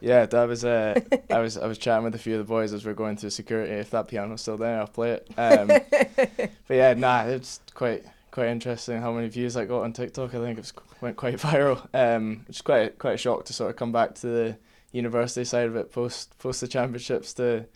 Yeah, 0.00 0.26
that 0.26 0.44
was 0.48 0.64
uh, 0.64 0.98
I 1.30 1.38
was 1.38 1.56
I 1.56 1.66
was 1.66 1.78
chatting 1.78 2.04
with 2.04 2.16
a 2.16 2.18
few 2.18 2.34
of 2.34 2.38
the 2.38 2.44
boys 2.44 2.72
as 2.72 2.84
we 2.84 2.90
are 2.90 2.94
going 2.94 3.16
through 3.16 3.30
security. 3.30 3.72
If 3.72 3.90
that 3.90 4.08
piano's 4.08 4.40
still 4.40 4.56
there, 4.56 4.80
I'll 4.80 4.88
play 4.88 5.12
it. 5.12 5.28
Um, 5.38 5.68
but 5.68 6.74
yeah, 6.74 6.94
nah, 6.94 7.22
it's 7.22 7.60
quite 7.74 8.04
quite 8.32 8.48
interesting 8.48 9.00
how 9.00 9.12
many 9.12 9.28
views 9.28 9.56
I 9.56 9.64
got 9.64 9.82
on 9.82 9.92
TikTok. 9.92 10.34
I 10.34 10.38
think 10.38 10.58
it 10.58 10.62
was, 10.62 10.72
went 11.00 11.16
quite 11.16 11.36
viral. 11.36 11.86
Um, 11.94 12.44
it's 12.48 12.60
quite 12.60 12.98
quite 12.98 13.14
a 13.14 13.18
shock 13.18 13.44
to 13.44 13.52
sort 13.52 13.70
of 13.70 13.76
come 13.76 13.92
back 13.92 14.16
to 14.16 14.26
the 14.26 14.56
university 14.92 15.44
side 15.44 15.66
of 15.66 15.76
it 15.76 15.90
post 15.92 16.38
post 16.38 16.60
the 16.60 16.68
championships 16.68 17.32
to 17.34 17.66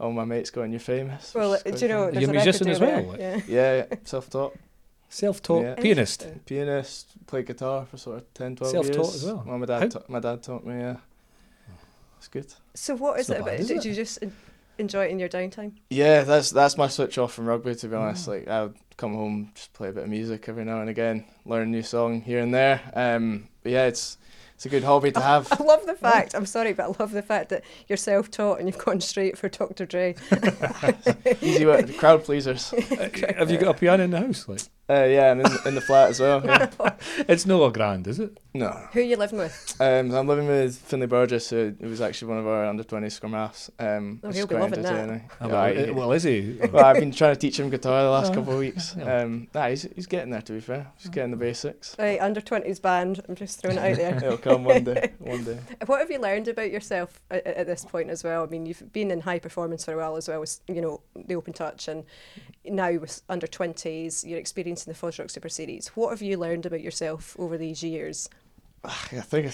all 0.00 0.12
my 0.12 0.24
mates 0.24 0.50
going, 0.50 0.70
"You're 0.72 0.80
famous." 0.80 1.34
Well, 1.34 1.56
do 1.64 1.70
you 1.78 1.88
know, 1.88 2.10
there's 2.10 2.22
you're 2.22 2.30
a 2.30 2.40
a 2.40 2.44
musician 2.44 2.68
as 2.68 2.80
well, 2.80 3.02
like- 3.04 3.20
Yeah. 3.20 3.40
Yeah, 3.46 3.76
yeah 3.90 3.96
self 4.04 4.28
taught 4.30 4.56
Self-taught 5.10 5.62
Yeah. 5.62 5.74
pianist. 5.76 6.26
Pianist, 6.44 7.06
played 7.28 7.46
guitar 7.46 7.86
for 7.86 7.96
sort 7.98 8.16
of 8.16 8.34
10, 8.34 8.56
12 8.56 8.72
Self-taught 8.72 8.96
years. 8.96 9.14
as 9.14 9.24
well. 9.26 9.44
Well, 9.46 9.58
my 9.58 9.66
dad 9.66 9.90
ta- 9.92 10.02
my 10.08 10.18
dad 10.18 10.42
taught 10.42 10.66
me. 10.66 10.74
Yeah, 10.76 10.96
it's 12.18 12.26
good. 12.28 12.52
So 12.74 12.96
what 12.96 13.20
is 13.20 13.28
It's 13.28 13.38
it 13.38 13.42
about? 13.42 13.46
bad, 13.52 13.60
is 13.60 13.68
Did 13.68 13.76
it? 13.78 13.84
you 13.84 13.94
just 13.94 14.18
enjoy 14.78 15.04
it 15.04 15.10
in 15.12 15.20
your 15.20 15.28
downtime? 15.28 15.72
Yeah, 15.90 16.22
that's 16.22 16.50
that's 16.50 16.76
my 16.76 16.88
switch 16.88 17.16
off 17.18 17.32
from 17.32 17.46
rugby. 17.46 17.76
To 17.76 17.88
be 17.88 17.94
honest, 17.94 18.24
Mm. 18.26 18.28
like 18.28 18.48
I 18.48 18.62
would 18.64 18.74
come 18.96 19.14
home, 19.14 19.52
just 19.54 19.72
play 19.72 19.90
a 19.90 19.92
bit 19.92 20.04
of 20.04 20.08
music 20.10 20.48
every 20.48 20.64
now 20.64 20.80
and 20.80 20.90
again, 20.90 21.24
learn 21.44 21.62
a 21.62 21.66
new 21.66 21.82
song 21.82 22.22
here 22.22 22.40
and 22.40 22.52
there. 22.52 22.80
Um, 22.94 23.48
but 23.62 23.70
yeah, 23.70 23.86
it's 23.86 24.16
it's 24.54 24.66
a 24.66 24.68
good 24.68 24.84
hobby 24.84 25.10
to 25.12 25.20
have. 25.20 25.48
I 25.60 25.62
love 25.62 25.84
the 25.86 25.94
fact, 25.94 26.34
I'm 26.34 26.46
sorry, 26.46 26.72
but 26.72 26.84
I 26.84 27.02
love 27.02 27.12
the 27.12 27.22
fact 27.22 27.48
that 27.50 27.64
you're 27.88 27.96
self 27.96 28.30
taught 28.30 28.58
and 28.58 28.68
you've 28.68 28.78
gone 28.78 29.00
straight 29.00 29.36
for 29.36 29.48
Dr. 29.48 29.86
Dre. 29.86 30.14
Easy 31.40 31.66
work, 31.66 31.94
crowd 31.96 32.24
pleasers. 32.24 32.72
Uh, 32.94 33.08
Have 33.38 33.50
you 33.50 33.58
got 33.58 33.74
a 33.74 33.78
piano 33.78 34.04
in 34.04 34.10
the 34.10 34.20
house? 34.20 34.46
Like, 34.48 34.60
Uh, 34.88 35.04
yeah, 35.04 35.32
and 35.32 35.40
in, 35.40 35.46
in 35.68 35.74
the 35.74 35.80
flat 35.80 36.10
as 36.10 36.20
well. 36.20 36.42
Yeah. 36.44 36.68
it's 37.26 37.46
no 37.46 37.64
a 37.64 37.72
grand, 37.72 38.06
is 38.06 38.20
it? 38.20 38.38
No, 38.56 38.68
Who 38.92 39.00
are 39.00 39.02
you 39.02 39.16
living 39.16 39.38
with? 39.38 39.76
um, 39.80 40.12
I'm 40.14 40.28
living 40.28 40.46
with 40.46 40.76
Finley 40.76 41.06
Burgess, 41.08 41.50
who, 41.50 41.74
who 41.80 41.88
was 41.88 42.00
actually 42.00 42.28
one 42.28 42.38
of 42.38 42.46
our 42.46 42.66
under 42.66 42.84
20 42.84 43.08
scrum 43.10 43.32
halves. 43.32 43.70
Um, 43.80 44.20
Oh, 44.22 44.30
he'll 44.30 44.46
be 44.46 44.54
loving 44.54 44.82
that. 44.82 44.92
entertaining. 44.94 45.30
Oh, 45.40 45.48
Yeah, 45.48 45.52
well, 45.54 45.74
he- 45.86 45.90
well, 45.90 46.12
is 46.12 46.22
he? 46.22 46.58
well, 46.70 46.84
I've 46.84 47.00
been 47.00 47.10
trying 47.12 47.34
to 47.34 47.40
teach 47.40 47.58
him 47.58 47.70
guitar 47.70 48.04
the 48.04 48.10
last 48.10 48.30
Oh, 48.32 48.34
couple 48.36 48.52
of 48.52 48.58
weeks. 48.60 48.94
Um, 49.02 49.48
nah, 49.54 49.68
he's, 49.68 49.88
he's 49.94 50.06
getting 50.06 50.30
there. 50.30 50.42
To 50.42 50.52
be 50.52 50.60
fair, 50.60 50.86
he's 50.98 51.08
getting 51.08 51.30
the 51.32 51.36
basics. 51.38 51.96
Right, 51.98 52.20
under 52.20 52.40
20s 52.42 52.80
band. 52.80 53.22
I'm 53.28 53.34
just 53.34 53.60
throwing 53.60 53.78
it 53.78 53.80
out 53.80 53.96
there. 53.96 54.16
It'll 54.18 54.36
come 54.38 54.64
one 54.64 54.84
day. 54.84 55.12
One 55.18 55.42
day. 55.44 55.58
What 55.86 56.00
have 56.00 56.10
you 56.10 56.20
learned 56.20 56.48
about 56.48 56.70
yourself 56.70 57.20
at, 57.30 57.46
at 57.46 57.66
this 57.66 57.84
point 57.86 58.10
as 58.10 58.22
well? 58.22 58.44
I 58.44 58.46
mean, 58.46 58.66
you've 58.66 58.92
been 58.92 59.10
in 59.10 59.20
high 59.22 59.38
performance 59.38 59.84
for 59.86 59.94
a 59.94 59.96
while 59.96 60.16
as 60.16 60.28
well 60.28 60.42
as 60.42 60.60
you 60.68 60.82
know 60.82 61.00
the 61.16 61.34
open 61.34 61.54
touch, 61.54 61.88
and 61.88 62.04
now 62.66 62.92
with 62.98 63.22
under 63.30 63.46
twenties, 63.46 64.22
you're 64.74 64.92
experiencing 64.92 65.16
the 65.16 65.22
FOSROC 65.22 65.30
Super 65.30 65.48
Series. 65.48 65.88
What 65.88 66.10
have 66.10 66.22
you 66.22 66.36
learned 66.36 66.66
about 66.66 66.80
yourself 66.80 67.36
over 67.38 67.56
these 67.56 67.82
years? 67.82 68.28
I 68.84 69.20
think 69.20 69.52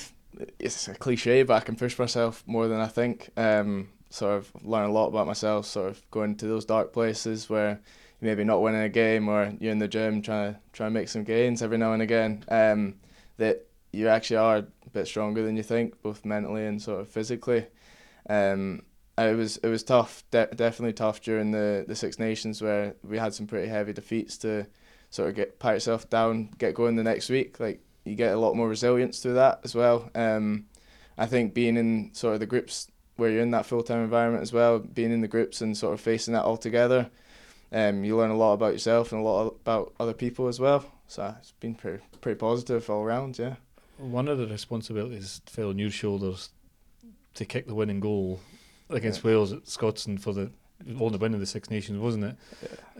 it's, 0.58 0.88
a 0.88 0.94
cliche, 0.94 1.42
but 1.42 1.54
I 1.54 1.60
can 1.60 1.76
push 1.76 1.98
myself 1.98 2.42
more 2.46 2.68
than 2.68 2.80
I 2.80 2.86
think. 2.86 3.30
Um, 3.36 3.88
sort 4.08 4.38
of 4.38 4.50
learn 4.62 4.88
a 4.88 4.92
lot 4.92 5.08
about 5.08 5.26
myself. 5.26 5.66
Sort 5.66 5.90
of 5.90 6.10
going 6.10 6.36
to 6.36 6.46
those 6.46 6.64
dark 6.64 6.92
places 6.92 7.50
where 7.50 7.80
you 8.20 8.26
maybe 8.26 8.44
not 8.44 8.62
winning 8.62 8.82
a 8.82 8.88
game, 8.88 9.28
or 9.28 9.52
you're 9.60 9.72
in 9.72 9.78
the 9.78 9.88
gym 9.88 10.22
trying 10.22 10.54
to 10.54 10.60
try 10.72 10.86
and 10.86 10.94
make 10.94 11.08
some 11.08 11.24
gains 11.24 11.62
every 11.62 11.78
now 11.78 11.92
and 11.92 12.02
again. 12.02 12.44
Um, 12.48 12.94
that 13.36 13.66
you 13.92 14.08
actually 14.08 14.36
are 14.38 14.56
a 14.58 14.90
bit 14.92 15.06
stronger 15.06 15.42
than 15.42 15.56
you 15.56 15.62
think, 15.62 16.00
both 16.02 16.24
mentally 16.24 16.66
and 16.66 16.80
sort 16.80 17.00
of 17.00 17.08
physically. 17.08 17.66
Um, 18.28 18.82
it 19.18 19.36
was 19.36 19.58
it 19.58 19.68
was 19.68 19.82
tough, 19.82 20.24
de- 20.30 20.54
definitely 20.54 20.94
tough 20.94 21.20
during 21.20 21.50
the 21.50 21.84
the 21.86 21.94
Six 21.94 22.18
Nations 22.18 22.62
where 22.62 22.94
we 23.02 23.18
had 23.18 23.34
some 23.34 23.46
pretty 23.46 23.68
heavy 23.68 23.92
defeats 23.92 24.38
to 24.38 24.66
sort 25.10 25.28
of 25.28 25.34
get 25.34 25.58
pat 25.58 25.74
yourself 25.74 26.08
down, 26.08 26.50
get 26.58 26.74
going 26.74 26.96
the 26.96 27.02
next 27.02 27.28
week. 27.28 27.60
Like 27.60 27.80
you 28.04 28.14
get 28.14 28.32
a 28.32 28.38
lot 28.38 28.56
more 28.56 28.68
resilience 28.68 29.20
through 29.20 29.34
that 29.34 29.60
as 29.64 29.74
well. 29.74 30.10
Um, 30.14 30.66
I 31.18 31.26
think 31.26 31.52
being 31.52 31.76
in 31.76 32.10
sort 32.14 32.34
of 32.34 32.40
the 32.40 32.46
groups 32.46 32.88
where 33.16 33.30
you're 33.30 33.42
in 33.42 33.50
that 33.50 33.66
full 33.66 33.82
time 33.82 34.02
environment 34.02 34.42
as 34.42 34.52
well, 34.52 34.78
being 34.78 35.12
in 35.12 35.20
the 35.20 35.28
groups 35.28 35.60
and 35.60 35.76
sort 35.76 35.92
of 35.92 36.00
facing 36.00 36.32
that 36.34 36.44
all 36.44 36.56
together, 36.56 37.10
um, 37.72 38.04
you 38.04 38.16
learn 38.16 38.30
a 38.30 38.36
lot 38.36 38.54
about 38.54 38.72
yourself 38.72 39.12
and 39.12 39.20
a 39.20 39.24
lot 39.24 39.48
about 39.48 39.92
other 40.00 40.14
people 40.14 40.48
as 40.48 40.58
well. 40.58 40.84
So 41.06 41.34
it's 41.38 41.52
been 41.52 41.74
pretty 41.74 42.02
pretty 42.20 42.38
positive 42.38 42.88
all 42.88 43.02
around. 43.02 43.38
Yeah. 43.38 43.56
One 43.98 44.28
of 44.28 44.38
the 44.38 44.46
responsibilities 44.46 45.42
fell 45.46 45.68
on 45.68 45.78
your 45.78 45.90
shoulders 45.90 46.50
to 47.34 47.44
kick 47.44 47.66
the 47.66 47.74
winning 47.74 48.00
goal 48.00 48.40
against 48.88 49.22
Wales 49.22 49.52
at 49.52 49.68
Scotland 49.68 50.22
for 50.22 50.32
the 50.32 50.50
only 51.00 51.18
win 51.18 51.34
of 51.34 51.40
the 51.40 51.46
Six 51.46 51.70
Nations, 51.70 51.98
wasn't 51.98 52.24
it? 52.24 52.36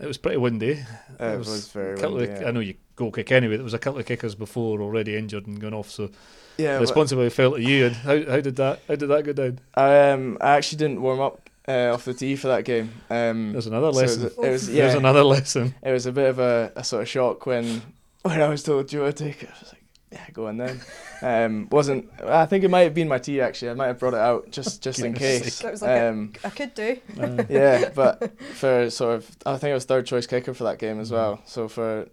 It 0.01 0.05
was 0.07 0.17
pretty 0.17 0.37
windy. 0.37 0.79
Uh, 1.19 1.25
it 1.25 1.37
was, 1.37 1.67
very 1.69 1.95
windy, 1.95 2.23
of- 2.31 2.41
yeah. 2.41 2.47
I 2.47 2.51
know 2.51 2.59
you 2.59 2.75
goal 2.95 3.11
kick 3.11 3.31
anyway. 3.31 3.55
There 3.55 3.63
was 3.63 3.73
a 3.73 3.79
couple 3.79 3.99
of 3.99 4.05
kickers 4.05 4.35
before 4.35 4.81
already 4.81 5.15
injured 5.15 5.47
and 5.47 5.59
gone 5.59 5.73
off, 5.73 5.89
so 5.89 6.09
Yeah, 6.57 6.75
the 6.75 6.81
responsibility 6.81 7.29
fell 7.29 7.53
to 7.53 7.61
you. 7.61 7.87
And 7.87 7.95
how, 7.95 8.23
how 8.25 8.39
did 8.41 8.55
that 8.57 8.79
how 8.87 8.95
did 8.95 9.07
that 9.07 9.23
go 9.23 9.33
down? 9.33 9.59
I 9.75 10.09
um 10.11 10.37
I 10.41 10.51
actually 10.57 10.77
didn't 10.79 11.01
warm 11.01 11.19
up 11.19 11.49
uh, 11.67 11.91
off 11.93 12.05
the 12.05 12.13
tee 12.13 12.35
for 12.35 12.47
that 12.47 12.65
game. 12.65 12.91
Um, 13.09 13.51
There's 13.53 13.67
another 13.67 13.93
so 13.93 13.99
it 13.99 14.01
lesson. 14.01 14.23
was, 14.23 14.33
it 14.37 14.49
was 14.51 14.67
There's 14.67 14.93
yeah, 14.93 14.97
another 14.99 15.23
lesson. 15.35 15.75
it 15.83 15.91
was 15.91 16.05
a 16.05 16.11
bit 16.11 16.29
of 16.29 16.39
a, 16.39 16.71
a 16.75 16.83
sort 16.83 17.03
of 17.03 17.09
shock 17.09 17.45
when 17.45 17.81
when 18.23 18.41
I 18.41 18.47
was 18.49 18.63
told 18.63 18.91
you 18.93 19.01
would 19.01 19.15
take 19.17 19.43
it. 19.43 19.49
I 19.49 19.59
was 19.59 19.73
like, 19.73 19.80
yeah, 20.11 20.25
go 20.33 20.47
on 20.47 20.57
then. 20.57 20.81
Um, 21.21 21.67
wasn't 21.71 22.09
I 22.23 22.45
think 22.45 22.63
it 22.63 22.69
might 22.69 22.81
have 22.81 22.93
been 22.93 23.07
my 23.07 23.17
tee 23.19 23.39
actually. 23.41 23.71
I 23.71 23.73
might 23.75 23.87
have 23.87 23.99
brought 23.99 24.13
it 24.13 24.19
out 24.19 24.51
just 24.51 24.81
just 24.81 24.99
in 25.03 25.13
case. 25.13 25.59
That 25.59 25.71
was 25.71 25.81
like 25.81 26.01
um, 26.01 26.33
I 26.43 26.49
could 26.49 26.73
do. 26.73 26.97
Uh, 27.19 27.43
yeah, 27.49 27.89
but 27.95 28.37
for 28.55 28.89
sort 28.89 29.15
of, 29.15 29.37
I 29.45 29.57
think 29.57 29.71
I 29.71 29.73
was 29.73 29.85
third 29.85 30.05
choice 30.05 30.27
kicker 30.27 30.53
for 30.53 30.65
that 30.65 30.79
game 30.79 30.99
as 30.99 31.11
well. 31.11 31.41
So 31.45 31.67
for 31.67 32.07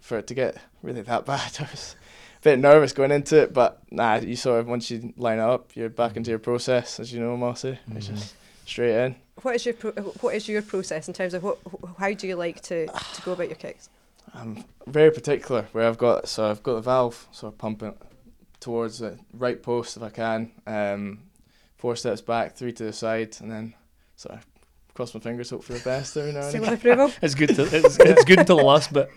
for 0.00 0.18
it 0.18 0.26
to 0.28 0.34
get 0.34 0.56
really 0.82 1.02
that 1.02 1.26
bad, 1.26 1.56
I 1.60 1.64
was 1.70 1.96
a 2.40 2.42
bit 2.42 2.58
nervous 2.58 2.92
going 2.92 3.10
into 3.12 3.42
it. 3.42 3.52
But 3.52 3.80
nah, 3.90 4.16
you 4.16 4.36
sort 4.36 4.60
of 4.60 4.68
once 4.68 4.90
you 4.90 5.12
line 5.16 5.38
up, 5.38 5.72
you're 5.74 5.88
back 5.90 6.16
into 6.16 6.30
your 6.30 6.38
process, 6.38 6.98
as 7.00 7.12
you 7.12 7.20
know, 7.20 7.36
Mossy. 7.36 7.78
It's 7.96 8.08
Mhm. 8.08 8.14
just 8.14 8.34
straight 8.66 9.04
in. 9.04 9.16
What 9.42 9.56
is 9.56 9.66
your 9.66 9.74
pro- 9.74 9.92
what 9.92 10.34
is 10.34 10.48
your 10.48 10.62
process 10.62 11.08
in 11.08 11.14
terms 11.14 11.34
of 11.34 11.42
what 11.42 11.58
how 11.98 12.12
do 12.12 12.26
you 12.26 12.36
like 12.36 12.60
to, 12.62 12.86
to 12.86 13.22
go 13.24 13.32
about 13.32 13.48
your 13.48 13.56
kicks? 13.56 13.88
I'm 14.34 14.64
very 14.86 15.10
particular 15.10 15.66
where 15.72 15.86
I've 15.86 15.98
got 15.98 16.28
so 16.28 16.50
I've 16.50 16.62
got 16.62 16.74
the 16.74 16.80
valve 16.80 17.28
sort 17.32 17.52
of 17.52 17.58
pumping 17.58 17.94
towards 18.60 19.00
the 19.00 19.18
right 19.32 19.62
post 19.62 19.96
if 19.96 20.02
I 20.02 20.10
can. 20.10 20.52
Um, 20.66 21.18
four 21.76 21.96
steps 21.96 22.20
back, 22.20 22.56
three 22.56 22.72
to 22.72 22.84
the 22.84 22.92
side, 22.92 23.36
and 23.40 23.50
then 23.50 23.74
sort 24.16 24.36
of 24.36 24.46
cross 24.94 25.14
my 25.14 25.20
fingers, 25.20 25.50
hope 25.50 25.64
for 25.64 25.72
the 25.72 25.80
best 25.80 26.16
every 26.16 26.32
now 26.32 26.42
and 26.42 26.52
Seal 26.52 26.62
again. 26.62 26.74
approval. 26.74 27.12
it's 27.22 27.34
good. 27.34 27.54
To, 27.56 27.62
it's, 27.72 27.98
it's 27.98 28.24
good 28.24 28.38
until 28.38 28.58
the 28.58 28.64
last 28.64 28.92
bit. 28.92 29.10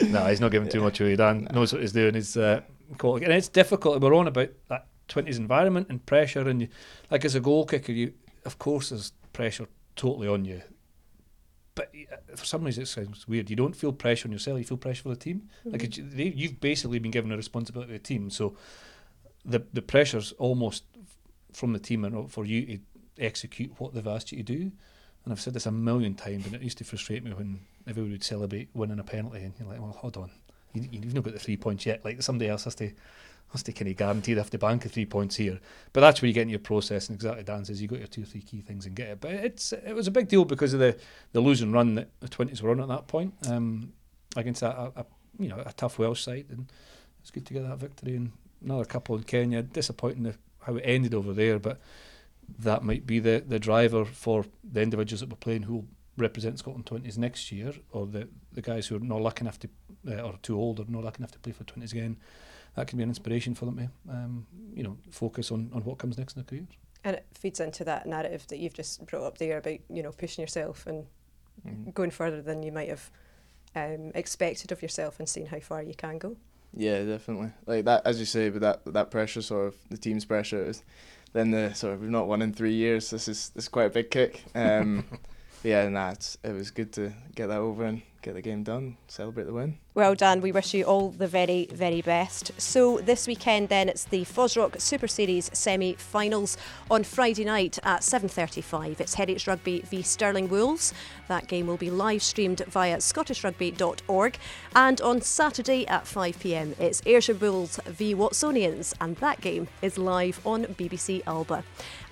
no, 0.10 0.26
he's 0.26 0.40
not 0.40 0.50
giving 0.50 0.68
too 0.68 0.80
much 0.80 1.00
away. 1.00 1.16
Dan 1.16 1.48
knows 1.52 1.72
what 1.72 1.82
he's 1.82 1.92
doing. 1.92 2.14
He's 2.14 2.36
uh, 2.36 2.62
quality. 2.98 3.24
and 3.26 3.34
it's 3.34 3.48
difficult. 3.48 4.00
We're 4.00 4.14
on 4.14 4.28
about 4.28 4.50
that 4.68 4.86
twenties 5.08 5.38
environment 5.38 5.88
and 5.90 6.04
pressure, 6.04 6.48
and 6.48 6.62
you, 6.62 6.68
like 7.10 7.24
as 7.24 7.34
a 7.34 7.40
goal 7.40 7.66
kicker, 7.66 7.92
you 7.92 8.14
of 8.44 8.58
course 8.58 8.90
there's 8.90 9.12
pressure 9.32 9.66
totally 9.96 10.28
on 10.28 10.44
you. 10.44 10.62
But 11.74 11.92
uh, 12.12 12.36
for 12.36 12.44
some 12.44 12.62
reason, 12.64 12.82
it 12.84 12.86
sounds 12.86 13.26
weird. 13.26 13.50
You 13.50 13.56
don't 13.56 13.74
feel 13.74 13.92
pressure 13.92 14.28
on 14.28 14.32
yourself. 14.32 14.58
You 14.58 14.64
feel 14.64 14.76
pressure 14.76 15.02
for 15.02 15.08
the 15.08 15.16
team. 15.16 15.48
Like 15.64 15.82
Mhm. 15.82 15.84
it's, 15.84 16.14
they, 16.14 16.24
you've 16.36 16.60
basically 16.60 16.98
been 17.00 17.10
given 17.10 17.32
a 17.32 17.36
responsibility 17.36 17.92
to 17.92 17.98
the 17.98 18.04
team, 18.04 18.30
so 18.30 18.56
the 19.44 19.60
the 19.72 19.82
pressure's 19.82 20.32
almost 20.38 20.84
from 21.52 21.72
the 21.72 21.78
team 21.78 22.04
and 22.04 22.30
for 22.30 22.44
you 22.44 22.66
to 22.66 22.78
execute 23.18 23.72
what 23.78 23.94
they've 23.94 24.06
asked 24.06 24.32
you 24.32 24.38
to 24.38 24.44
do. 24.44 24.72
And 25.24 25.32
I've 25.32 25.40
said 25.40 25.54
this 25.54 25.66
a 25.66 25.72
million 25.72 26.14
times, 26.14 26.46
and 26.46 26.54
it 26.54 26.62
used 26.62 26.78
to 26.78 26.84
frustrate 26.84 27.24
me 27.24 27.32
when 27.32 27.60
everybody 27.86 28.12
would 28.12 28.24
celebrate 28.24 28.68
winning 28.74 28.98
a 28.98 29.04
penalty, 29.04 29.42
and 29.42 29.54
you're 29.58 29.68
like, 29.68 29.80
well, 29.80 29.92
hold 29.92 30.16
on, 30.16 30.30
you, 30.74 30.88
you've 30.92 31.14
not 31.14 31.24
got 31.24 31.32
the 31.32 31.38
three 31.38 31.56
points 31.56 31.86
yet. 31.86 32.04
Like 32.04 32.22
somebody 32.22 32.48
else 32.50 32.64
has 32.64 32.74
to 32.76 32.90
kind 33.52 33.88
of 33.90 33.96
guarantee 33.96 34.34
they 34.34 34.40
have 34.40 34.50
to 34.50 34.58
bank 34.58 34.82
the 34.82 34.88
three 34.88 35.06
points 35.06 35.36
here. 35.36 35.60
But 35.92 36.00
that's 36.00 36.20
where 36.20 36.26
you 36.26 36.34
get 36.34 36.42
into 36.42 36.52
your 36.52 36.58
process, 36.58 37.08
and 37.08 37.16
exactly 37.16 37.44
Dan 37.44 37.64
says, 37.64 37.80
you 37.80 37.88
got 37.88 38.00
your 38.00 38.08
two 38.08 38.22
or 38.22 38.26
three 38.26 38.42
key 38.42 38.60
things 38.60 38.86
and 38.86 38.96
get 38.96 39.08
it. 39.08 39.20
But 39.20 39.32
it's 39.32 39.72
it 39.72 39.94
was 39.94 40.06
a 40.06 40.10
big 40.10 40.28
deal 40.28 40.44
because 40.44 40.74
of 40.74 40.80
the 40.80 40.96
the 41.32 41.40
losing 41.40 41.72
run 41.72 41.94
that 41.94 42.08
the 42.20 42.28
twenties 42.28 42.62
were 42.62 42.70
on 42.70 42.80
at 42.80 42.88
that 42.88 43.06
point 43.06 43.34
um, 43.48 43.92
against 44.36 44.62
a, 44.62 44.92
a, 44.96 45.06
you 45.38 45.48
know 45.48 45.62
a 45.64 45.72
tough 45.72 45.98
Welsh 45.98 46.22
side, 46.22 46.46
and 46.50 46.72
it's 47.20 47.30
good 47.30 47.46
to 47.46 47.54
get 47.54 47.68
that 47.68 47.78
victory 47.78 48.16
and 48.16 48.32
another 48.62 48.84
couple 48.84 49.16
in 49.16 49.22
Kenya. 49.22 49.62
Disappointing 49.62 50.24
the, 50.24 50.34
how 50.60 50.76
it 50.76 50.82
ended 50.82 51.14
over 51.14 51.32
there, 51.32 51.58
but 51.58 51.80
that 52.58 52.82
might 52.82 53.06
be 53.06 53.20
the 53.20 53.44
the 53.46 53.58
driver 53.58 54.04
for 54.04 54.44
the 54.64 54.82
individuals 54.82 55.20
that 55.20 55.30
were 55.30 55.36
playing 55.36 55.62
who 55.62 55.86
represent 56.16 56.58
Scotland 56.58 56.86
twenties 56.86 57.18
next 57.18 57.52
year, 57.52 57.72
or 57.92 58.06
the 58.06 58.28
the 58.52 58.62
guys 58.62 58.88
who 58.88 58.96
are 58.96 59.00
not 59.00 59.20
lucky 59.20 59.42
enough 59.42 59.58
to 59.60 59.68
uh, 60.08 60.22
or 60.22 60.38
too 60.42 60.58
old 60.58 60.80
or 60.80 60.86
not 60.88 61.04
lucky 61.04 61.18
enough 61.20 61.32
to 61.32 61.38
play 61.38 61.52
for 61.52 61.64
twenties 61.64 61.92
again. 61.92 62.16
That 62.76 62.86
can 62.88 62.96
be 62.98 63.02
an 63.04 63.08
inspiration 63.10 63.54
for 63.54 63.66
them 63.66 63.76
to, 63.78 64.12
um, 64.12 64.46
you 64.74 64.82
know, 64.82 64.96
focus 65.10 65.52
on, 65.52 65.70
on 65.74 65.82
what 65.84 65.98
comes 65.98 66.18
next 66.18 66.36
in 66.36 66.42
their 66.42 66.48
careers. 66.48 66.68
And 67.04 67.16
it 67.16 67.26
feeds 67.34 67.60
into 67.60 67.84
that 67.84 68.06
narrative 68.06 68.46
that 68.48 68.58
you've 68.58 68.74
just 68.74 69.04
brought 69.06 69.24
up 69.26 69.38
there 69.38 69.58
about 69.58 69.78
you 69.90 70.02
know 70.02 70.10
pushing 70.12 70.42
yourself 70.42 70.86
and 70.86 71.06
Mhm. 71.66 71.94
going 71.94 72.10
further 72.10 72.42
than 72.42 72.62
you 72.64 72.72
might 72.72 72.88
have 72.88 73.10
um, 73.76 74.10
expected 74.14 74.72
of 74.72 74.82
yourself 74.82 75.18
and 75.20 75.28
seeing 75.28 75.46
how 75.46 75.60
far 75.60 75.82
you 75.82 75.94
can 75.94 76.18
go. 76.18 76.36
Yeah, 76.76 77.04
definitely. 77.04 77.50
Like 77.66 77.84
that, 77.84 78.04
as 78.04 78.18
you 78.18 78.26
say, 78.26 78.50
but 78.50 78.60
that 78.62 78.92
that 78.92 79.10
pressure, 79.10 79.40
sort 79.42 79.68
of 79.68 79.74
the 79.90 79.96
team's 79.96 80.24
pressure 80.24 80.64
is. 80.64 80.82
Then 81.32 81.50
the 81.52 81.72
sort 81.74 81.94
of 81.94 82.00
we've 82.00 82.10
not 82.10 82.26
won 82.28 82.42
in 82.42 82.52
three 82.52 82.74
years. 82.74 83.10
This 83.10 83.28
is 83.28 83.50
this 83.50 83.64
is 83.64 83.68
quite 83.68 83.84
a 83.86 83.90
big 83.90 84.10
kick. 84.10 84.42
Um, 84.54 85.04
but 85.62 85.68
yeah, 85.68 85.88
nah, 85.88 86.10
it's, 86.10 86.38
it 86.42 86.52
was 86.52 86.70
good 86.72 86.92
to 86.94 87.12
get 87.34 87.48
that 87.48 87.58
over 87.58 87.84
and 87.84 88.02
get 88.24 88.34
the 88.34 88.40
game 88.40 88.62
done, 88.62 88.96
celebrate 89.06 89.44
the 89.44 89.52
win. 89.52 89.78
Well, 89.92 90.14
done. 90.14 90.40
we 90.40 90.50
wish 90.50 90.74
you 90.74 90.84
all 90.84 91.10
the 91.10 91.28
very, 91.28 91.68
very 91.72 92.00
best. 92.00 92.50
So, 92.58 92.98
this 92.98 93.28
weekend, 93.28 93.68
then, 93.68 93.88
it's 93.88 94.04
the 94.04 94.24
FOSROC 94.24 94.80
Super 94.80 95.06
Series 95.06 95.50
semi 95.52 95.92
finals 95.94 96.56
on 96.90 97.04
Friday 97.04 97.44
night 97.44 97.78
at 97.84 98.00
7.35. 98.00 98.98
It's 98.98 99.14
Heriot's 99.14 99.46
Rugby 99.46 99.82
v 99.82 100.02
Stirling 100.02 100.48
Wolves. 100.48 100.92
That 101.28 101.46
game 101.46 101.66
will 101.66 101.76
be 101.76 101.90
live 101.90 102.22
streamed 102.22 102.64
via 102.66 102.96
scottishrugby.org. 102.96 104.38
And 104.74 105.00
on 105.00 105.20
Saturday 105.20 105.86
at 105.86 106.06
5 106.06 106.40
pm, 106.40 106.74
it's 106.80 107.02
Ayrshire 107.06 107.34
Bulls 107.34 107.78
v 107.86 108.14
Watsonians, 108.14 108.94
and 109.00 109.16
that 109.16 109.40
game 109.42 109.68
is 109.82 109.98
live 109.98 110.40
on 110.44 110.64
BBC 110.64 111.22
Alba. 111.26 111.62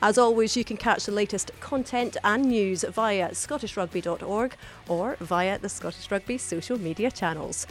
As 0.01 0.19
always, 0.19 0.57
you 0.57 0.65
can 0.65 0.77
catch 0.77 1.07
the 1.07 1.13
latest 1.13 1.53
content 1.61 2.17
and 2.23 2.45
news 2.45 2.85
via 2.85 3.31
scottishrugby.org 3.31 4.57
or 4.89 5.17
via 5.21 5.59
the 5.59 5.69
Scottish 5.69 6.02
Rugby's 6.11 6.43
social 6.43 6.79
media 6.79 7.11
channels. 7.11 7.67